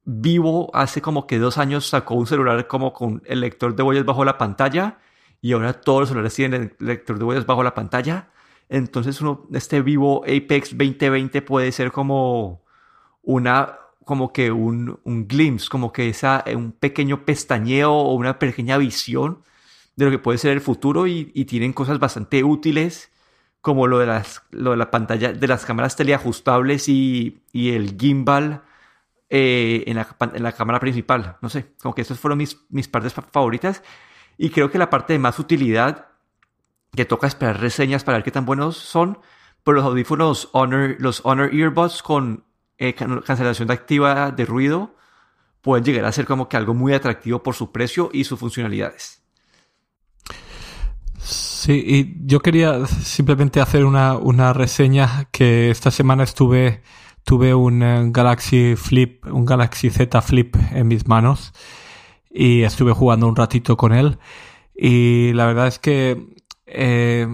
Vivo 0.07 0.71
hace 0.75 1.01
como 1.01 1.27
que 1.27 1.39
dos 1.39 1.57
años 1.57 1.89
sacó 1.89 2.15
un 2.15 2.27
celular 2.27 2.67
como 2.67 2.93
con 2.93 3.23
el 3.25 3.41
lector 3.41 3.75
de 3.75 3.83
huellas 3.83 4.05
bajo 4.05 4.25
la 4.25 4.37
pantalla 4.37 4.99
y 5.41 5.53
ahora 5.53 5.73
todos 5.81 6.01
los 6.01 6.09
celulares 6.11 6.35
tienen 6.35 6.77
el 6.79 6.87
lector 6.87 7.19
de 7.19 7.25
huellas 7.25 7.47
bajo 7.47 7.63
la 7.63 7.75
pantalla. 7.75 8.29
Entonces 8.69 9.19
este 9.53 9.81
Vivo 9.81 10.23
Apex 10.25 10.77
2020 10.77 11.41
puede 11.43 11.73
ser 11.73 11.91
como 11.91 12.65
una, 13.23 13.79
como 14.05 14.33
que 14.33 14.53
un, 14.53 15.01
un 15.05 15.29
glimpse, 15.29 15.69
como 15.69 15.93
que 15.93 16.09
esa, 16.09 16.45
un 16.55 16.73
pequeño 16.73 17.25
pestañeo 17.25 17.93
o 17.93 18.15
una 18.15 18.39
pequeña 18.39 18.79
visión 18.79 19.43
de 19.97 20.05
lo 20.07 20.11
que 20.11 20.19
puede 20.19 20.39
ser 20.39 20.53
el 20.53 20.61
futuro 20.61 21.07
y, 21.07 21.25
tienen 21.47 21.73
cosas 21.73 21.99
bastante 21.99 22.45
útiles 22.45 23.11
como 23.61 23.87
lo 23.87 23.99
de 23.99 24.07
las, 24.07 24.43
lo 24.51 24.73
de 24.73 24.77
la 24.77 24.91
pantalla, 24.91 25.33
de 25.33 25.47
las 25.47 25.65
cámaras 25.65 25.97
teleajustables 25.97 26.89
y, 26.89 27.43
y 27.53 27.71
el 27.73 27.97
gimbal 27.99 28.63
eh, 29.31 29.85
en, 29.87 29.97
la, 29.97 30.07
en, 30.35 30.43
la, 30.43 30.53
cámara 30.53 30.81
principal. 30.81 31.39
No 31.41 31.49
sé, 31.49 31.73
como 31.81 31.95
que 31.95 32.03
esas 32.03 32.19
fueron 32.19 32.39
mis, 32.39 32.59
mis 32.69 32.89
partes 32.89 33.15
favoritas. 33.15 33.83
Y 34.37 34.51
creo 34.51 34.71
que 34.71 34.79
la 34.79 34.91
parte 34.91 35.15
de 35.15 35.19
más 35.19 35.39
utilidad, 35.39 36.09
que 36.95 37.05
toca 37.05 37.27
esperar 37.27 37.61
reseñas 37.61 38.05
para 38.05 38.19
ver 38.19 38.25
qué 38.25 38.31
tan 38.31 38.47
buenos 38.47 38.77
son, 38.77 39.19
pero 39.65 39.77
los 39.77 39.85
audífonos 39.85 40.51
Honor, 40.53 40.97
los 40.99 41.21
Honor 41.25 41.55
Earbuds 41.55 42.03
con 42.03 42.45
eh, 42.79 42.95
cancelación 42.95 43.69
de 43.69 43.75
activa 43.75 44.31
de 44.31 44.45
ruido, 44.45 44.95
pueden 45.61 45.85
llegar 45.85 46.05
a 46.05 46.13
ser 46.13 46.27
como 46.27 46.49
que 46.49 46.57
algo 46.57 46.75
muy 46.75 46.93
atractivo 46.93 47.43
por 47.43 47.55
su 47.55 47.73
precio 47.73 48.11
y 48.13 48.25
sus 48.25 48.39
funcionalidades. 48.39 49.23
Sí, 51.19 51.83
y 51.87 52.27
yo 52.27 52.41
quería 52.41 52.85
simplemente 52.87 53.61
hacer 53.61 53.85
una, 53.85 54.19
una 54.19 54.53
reseña 54.53 55.29
que 55.33 55.71
esta 55.71 55.91
semana 55.91 56.25
estuve 56.25 56.83
tuve 57.25 57.55
un 57.55 57.83
eh, 57.83 58.05
Galaxy 58.11 58.77
Flip, 58.77 59.25
un 59.27 59.47
Galaxy 59.47 59.89
Z 59.89 60.21
Flip 60.21 60.55
en 60.73 60.89
mis 60.89 61.09
manos 61.09 61.53
y 62.31 62.63
estuve 62.63 62.93
jugando 62.93 63.27
un 63.27 63.37
ratito 63.37 63.77
con 63.77 63.95
él 63.95 64.19
y 64.75 65.33
la 65.33 65.47
verdad 65.47 65.69
es 65.69 65.79
que 65.79 66.35
eh, 66.67 67.27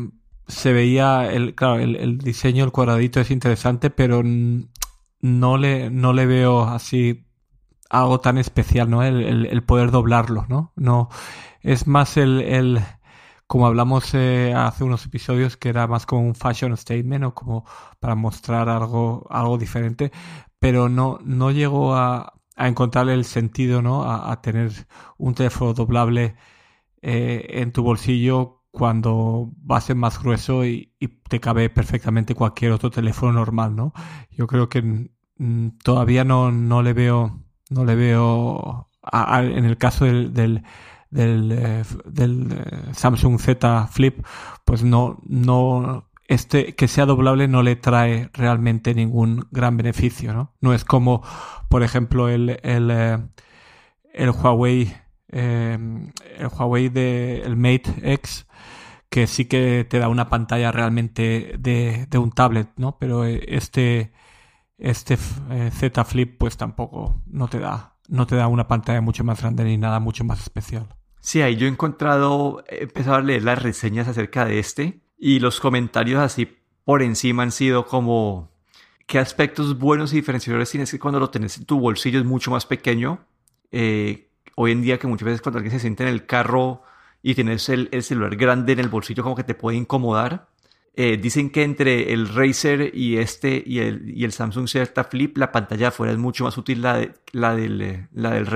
se 0.47 0.73
veía 0.73 1.31
el, 1.33 1.55
claro, 1.55 1.81
el, 1.81 2.19
diseño, 2.19 2.65
el 2.65 2.73
cuadradito 2.73 3.21
es 3.21 3.31
interesante, 3.31 3.91
pero 3.91 4.23
no 5.21 5.57
le, 5.59 5.91
no 5.91 6.13
le 6.13 6.27
veo 6.27 6.63
así 6.63 7.27
algo 7.91 8.21
tan 8.21 8.39
especial, 8.39 8.91
¿no? 8.91 9.03
El, 9.03 9.47
el 9.47 9.63
poder 9.65 9.91
doblarlo, 9.91 10.47
¿no? 10.49 10.73
No, 10.77 11.09
es 11.61 11.87
más 11.87 12.17
el, 12.17 12.41
el 12.41 12.81
como 13.51 13.67
hablamos 13.67 14.15
eh, 14.15 14.55
hace 14.57 14.85
unos 14.85 15.05
episodios, 15.07 15.57
que 15.57 15.71
era 15.71 15.89
más 15.89 16.07
como 16.07 16.23
un 16.23 16.37
fashion 16.37 16.77
statement 16.77 17.25
o 17.25 17.35
como 17.35 17.65
para 17.99 18.15
mostrar 18.15 18.69
algo, 18.69 19.27
algo 19.29 19.59
diferente, 19.59 20.13
pero 20.61 20.89
no, 20.89 21.19
no 21.25 21.51
llegó 21.51 21.97
a, 21.97 22.35
a 22.55 22.69
encontrarle 22.69 23.13
el 23.15 23.25
sentido, 23.25 23.83
¿no? 23.83 24.05
A, 24.05 24.41
tener 24.41 24.71
un 25.19 25.35
teléfono 25.35 25.75
doblable 25.75 26.37
eh, 27.03 27.47
en 27.51 27.73
tu 27.73 27.83
bolsillo 27.83 28.60
cuando 28.71 29.51
va 29.71 29.79
a 29.79 29.81
ser 29.81 29.97
más 29.97 30.23
grueso 30.23 30.65
y, 30.65 30.93
te 31.29 31.41
cabe 31.41 31.71
perfectamente 31.71 32.35
cualquier 32.35 32.73
otro 32.73 32.91
teléfono 32.91 33.33
normal, 33.33 33.77
¿no? 33.77 33.93
Yo 34.33 34.49
creo 34.49 34.69
que 34.69 35.11
mm, 35.37 35.69
todavía 35.85 36.25
no, 36.25 36.51
no 36.51 36.83
le 36.83 36.93
veo, 36.93 37.41
no 37.71 37.85
le 37.85 37.95
veo, 37.95 38.89
en 39.13 39.65
el 39.65 39.77
caso 39.79 40.05
del 40.07 40.65
del, 41.11 41.53
eh, 41.53 41.83
del 42.05 42.53
eh, 42.53 42.95
Samsung 42.95 43.39
Z 43.39 43.89
Flip, 43.89 44.25
pues 44.65 44.85
no, 44.85 45.19
no, 45.27 46.09
este 46.29 46.75
que 46.75 46.89
sea 46.89 47.07
doblable 47.07 47.49
no 47.49 47.63
le 47.63 47.77
trae 47.77 48.31
realmente 48.33 48.95
ningún 48.95 49.47
gran 49.51 49.77
beneficio, 49.77 50.33
¿no? 50.33 50.55
No 50.61 50.73
es 50.73 50.85
como, 50.85 51.23
por 51.69 51.83
ejemplo, 51.83 52.29
el, 52.29 52.61
el, 52.63 52.91
eh, 52.91 53.19
el 54.15 54.31
Huawei, 54.31 54.95
el 55.31 56.47
Huawei 56.47 56.89
de 56.89 57.43
el 57.43 57.57
Mate 57.57 58.13
X, 58.15 58.47
que 59.09 59.27
sí 59.27 59.47
que 59.47 59.87
te 59.89 59.99
da 59.99 60.09
una 60.09 60.29
pantalla 60.29 60.73
realmente 60.73 61.55
de, 61.59 62.07
de 62.09 62.19
un 62.19 62.33
tablet, 62.33 62.69
¿no? 62.77 62.99
Pero 62.99 63.25
este, 63.25 64.13
este 64.79 65.17
Z 65.17 66.05
Flip, 66.05 66.39
pues 66.39 66.57
tampoco 66.57 67.23
no 67.27 67.49
te 67.49 67.59
da, 67.59 67.97
no 68.09 68.27
te 68.27 68.37
da 68.37 68.47
una 68.47 68.69
pantalla 68.69 69.01
mucho 69.01 69.25
más 69.25 69.41
grande 69.41 69.65
ni 69.65 69.77
nada 69.77 70.01
mucho 70.01 70.25
más 70.25 70.41
especial. 70.41 70.89
Sí, 71.21 71.43
ahí 71.43 71.57
yo 71.57 71.67
he 71.67 71.71
encontrado, 71.71 72.65
he 72.67 72.85
empezado 72.85 73.17
a 73.17 73.21
leer 73.21 73.45
las 73.45 73.63
reseñas 73.63 74.09
acerca 74.09 74.45
de 74.45 74.59
este 74.59 75.01
y 75.19 75.39
los 75.39 75.61
comentarios 75.61 76.21
así 76.21 76.49
por 76.85 77.03
encima 77.03 77.43
han 77.43 77.53
sido 77.53 77.87
como 77.87 78.51
qué 79.07 79.19
aspectos 79.19 79.79
buenos 79.79 80.13
y 80.13 80.17
diferenciadores 80.17 80.71
tienes 80.71 80.91
que 80.91 80.99
cuando 80.99 81.21
lo 81.21 81.31
tenés 81.31 81.59
en 81.59 81.67
tu 81.67 81.79
bolsillo 81.79 82.19
es 82.19 82.25
mucho 82.25 82.51
más 82.51 82.65
pequeño. 82.65 83.27
Eh, 83.71 84.30
hoy 84.57 84.73
en 84.73 84.83
día 84.83 84.99
que 84.99 85.07
muchas 85.07 85.27
veces 85.27 85.43
cuando 85.43 85.59
alguien 85.59 85.73
se 85.73 85.81
siente 85.81 86.03
en 86.03 86.09
el 86.09 86.27
carro 86.27 86.83
y 87.23 87.35
tienes 87.35 87.69
el, 87.69 87.89
celular 88.03 88.37
grande 88.37 88.73
en 88.73 88.81
el 88.81 88.89
bolsillo 88.89 89.23
como 89.23 89.37
que 89.37 89.45
te 89.45 89.55
puede 89.55 89.77
incomodar. 89.77 90.49
Eh, 90.95 91.17
dicen 91.17 91.51
que 91.51 91.63
entre 91.63 92.13
el 92.13 92.29
Razer 92.29 92.91
y 92.95 93.19
este 93.19 93.63
y 93.65 93.79
el, 93.79 94.33
Samsung 94.33 94.69
Z 94.69 95.05
Flip 95.05 95.39
la 95.39 95.53
pantalla 95.53 95.89
afuera 95.89 96.13
es 96.13 96.19
mucho 96.19 96.45
más 96.45 96.59
útil 96.59 96.83
la, 96.83 97.09
la, 97.33 97.55
del, 97.55 98.09
la 98.13 98.33
del 98.33 98.47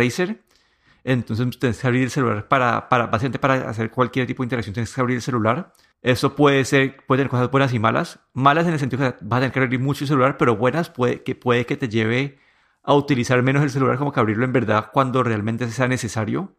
entonces 1.04 1.58
tienes 1.58 1.78
que 1.78 1.86
abrir 1.86 2.02
el 2.04 2.10
celular 2.10 2.48
para, 2.48 2.88
para, 2.88 3.06
básicamente 3.06 3.38
para 3.38 3.68
hacer 3.68 3.90
cualquier 3.90 4.26
tipo 4.26 4.42
de 4.42 4.46
interacción, 4.46 4.72
tienes 4.72 4.92
que 4.92 5.00
abrir 5.00 5.16
el 5.16 5.22
celular. 5.22 5.72
Eso 6.02 6.34
puede 6.34 6.64
ser, 6.64 6.96
puede 7.06 7.20
tener 7.20 7.30
cosas 7.30 7.50
buenas 7.50 7.74
y 7.74 7.78
malas. 7.78 8.20
Malas 8.32 8.66
en 8.66 8.72
el 8.72 8.78
sentido 8.78 9.02
que 9.02 9.16
vas 9.20 9.38
a 9.38 9.40
tener 9.40 9.52
que 9.52 9.60
abrir 9.60 9.80
mucho 9.80 10.04
el 10.04 10.08
celular, 10.08 10.38
pero 10.38 10.56
buenas 10.56 10.88
puede 10.88 11.22
que, 11.22 11.34
puede 11.34 11.66
que 11.66 11.76
te 11.76 11.88
lleve 11.90 12.38
a 12.84 12.94
utilizar 12.94 13.42
menos 13.42 13.62
el 13.62 13.70
celular, 13.70 13.98
como 13.98 14.12
que 14.12 14.20
abrirlo 14.20 14.44
en 14.44 14.52
verdad 14.52 14.90
cuando 14.92 15.22
realmente 15.22 15.68
sea 15.70 15.88
necesario. 15.88 16.54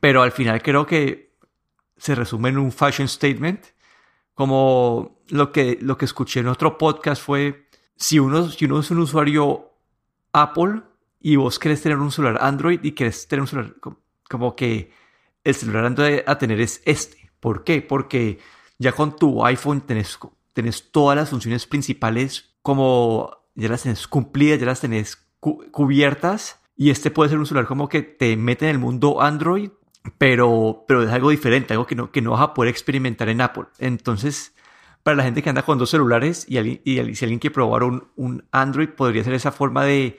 Pero 0.00 0.22
al 0.22 0.32
final 0.32 0.62
creo 0.62 0.86
que 0.86 1.34
se 1.96 2.14
resume 2.14 2.50
en 2.50 2.58
un 2.58 2.72
fashion 2.72 3.08
statement. 3.08 3.64
Como 4.34 5.22
lo 5.28 5.50
que, 5.50 5.78
lo 5.80 5.96
que 5.96 6.04
escuché 6.04 6.40
en 6.40 6.48
otro 6.48 6.76
podcast 6.76 7.22
fue, 7.22 7.68
si 7.96 8.18
uno, 8.18 8.50
si 8.50 8.66
uno 8.66 8.80
es 8.80 8.90
un 8.90 8.98
usuario 8.98 9.72
Apple, 10.32 10.82
y 11.20 11.36
vos 11.36 11.58
querés 11.58 11.82
tener 11.82 11.98
un 11.98 12.12
celular 12.12 12.38
Android 12.40 12.78
y 12.84 12.92
querés 12.92 13.26
tener 13.26 13.40
un 13.40 13.48
celular 13.48 13.74
como 14.28 14.54
que 14.54 14.92
el 15.42 15.54
celular 15.54 15.84
Android 15.84 16.20
a 16.24 16.38
tener 16.38 16.60
es 16.60 16.82
este. 16.84 17.30
¿Por 17.40 17.64
qué? 17.64 17.82
Porque 17.82 18.38
ya 18.78 18.92
con 18.92 19.16
tu 19.16 19.44
iPhone 19.44 19.80
tenés, 19.80 20.18
tenés 20.52 20.90
todas 20.92 21.16
las 21.16 21.30
funciones 21.30 21.66
principales 21.66 22.54
como 22.62 23.48
ya 23.54 23.68
las 23.68 23.82
tenés 23.82 24.06
cumplidas, 24.06 24.60
ya 24.60 24.66
las 24.66 24.80
tenés 24.80 25.25
cubiertas 25.40 26.60
y 26.76 26.90
este 26.90 27.10
puede 27.10 27.30
ser 27.30 27.38
un 27.38 27.46
celular 27.46 27.66
como 27.66 27.88
que 27.88 28.02
te 28.02 28.36
mete 28.36 28.66
en 28.66 28.72
el 28.72 28.78
mundo 28.78 29.22
Android, 29.22 29.70
pero, 30.18 30.84
pero 30.86 31.02
es 31.02 31.10
algo 31.10 31.30
diferente, 31.30 31.72
algo 31.74 31.86
que 31.86 31.94
no, 31.94 32.10
que 32.10 32.22
no 32.22 32.32
vas 32.32 32.42
a 32.42 32.54
poder 32.54 32.70
experimentar 32.70 33.28
en 33.28 33.40
Apple. 33.40 33.64
Entonces, 33.78 34.54
para 35.02 35.16
la 35.16 35.24
gente 35.24 35.42
que 35.42 35.48
anda 35.48 35.62
con 35.62 35.78
dos 35.78 35.90
celulares 35.90 36.46
y, 36.48 36.58
y 36.58 37.14
si 37.14 37.24
alguien 37.24 37.38
quiere 37.38 37.54
probar 37.54 37.84
un, 37.84 38.08
un 38.16 38.44
Android, 38.50 38.88
podría 38.88 39.24
ser 39.24 39.34
esa 39.34 39.52
forma 39.52 39.84
de 39.84 40.18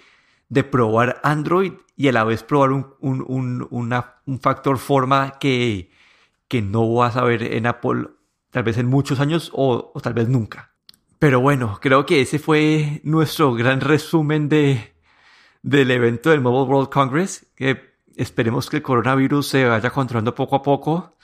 de 0.49 0.63
probar 0.63 1.19
Android 1.23 1.73
y 1.95 2.07
a 2.07 2.11
la 2.11 2.23
vez 2.23 2.43
probar 2.43 2.71
un, 2.71 2.87
un, 2.99 3.67
un 3.69 4.39
factor 4.39 4.77
forma 4.77 5.37
que, 5.39 5.91
que 6.47 6.61
no 6.61 6.93
vas 6.93 7.17
a 7.17 7.23
ver 7.23 7.43
en 7.43 7.65
Apple 7.65 8.07
tal 8.51 8.63
vez 8.63 8.77
en 8.77 8.87
muchos 8.87 9.19
años 9.19 9.51
o, 9.53 9.91
tal 10.01 10.13
vez 10.13 10.29
nunca. 10.29 10.73
Pero 11.19 11.41
bueno, 11.41 11.79
creo 11.81 12.05
que 12.05 12.21
ese 12.21 12.39
fue 12.39 13.01
nuestro 13.03 13.53
gran 13.53 13.81
resumen 13.81 14.49
de, 14.49 14.93
del 15.63 15.91
evento 15.91 16.29
del 16.29 16.41
Mobile 16.41 16.71
World 16.71 16.89
Congress. 16.89 17.45
Que 17.55 17.93
esperemos 18.15 18.69
que 18.69 18.77
el 18.77 18.83
coronavirus 18.83 19.47
se 19.47 19.65
vaya 19.65 19.89
controlando 19.89 20.35
poco 20.35 20.55
a 20.55 20.61
poco. 20.61 21.17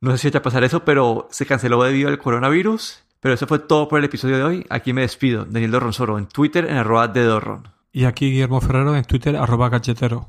No 0.00 0.12
sé 0.12 0.18
si 0.18 0.30
va 0.30 0.38
a 0.38 0.42
pasar 0.42 0.64
eso, 0.64 0.84
pero 0.84 1.28
se 1.30 1.46
canceló 1.46 1.82
debido 1.82 2.08
al 2.08 2.18
coronavirus. 2.18 3.04
Pero 3.20 3.34
eso 3.34 3.46
fue 3.46 3.58
todo 3.58 3.86
por 3.86 3.98
el 3.98 4.06
episodio 4.06 4.38
de 4.38 4.44
hoy. 4.44 4.66
Aquí 4.70 4.92
me 4.92 5.02
despido. 5.02 5.44
Daniel 5.44 5.72
Dorronsoro 5.72 6.18
en 6.18 6.26
Twitter 6.26 6.64
en 6.66 6.76
arroba 6.76 7.08
de 7.08 7.24
Dorron. 7.24 7.68
Y 7.92 8.04
aquí 8.04 8.30
Guillermo 8.30 8.60
Ferrero 8.60 8.96
en 8.96 9.04
Twitter, 9.04 9.36
arroba 9.36 9.68
galletero. 9.68 10.28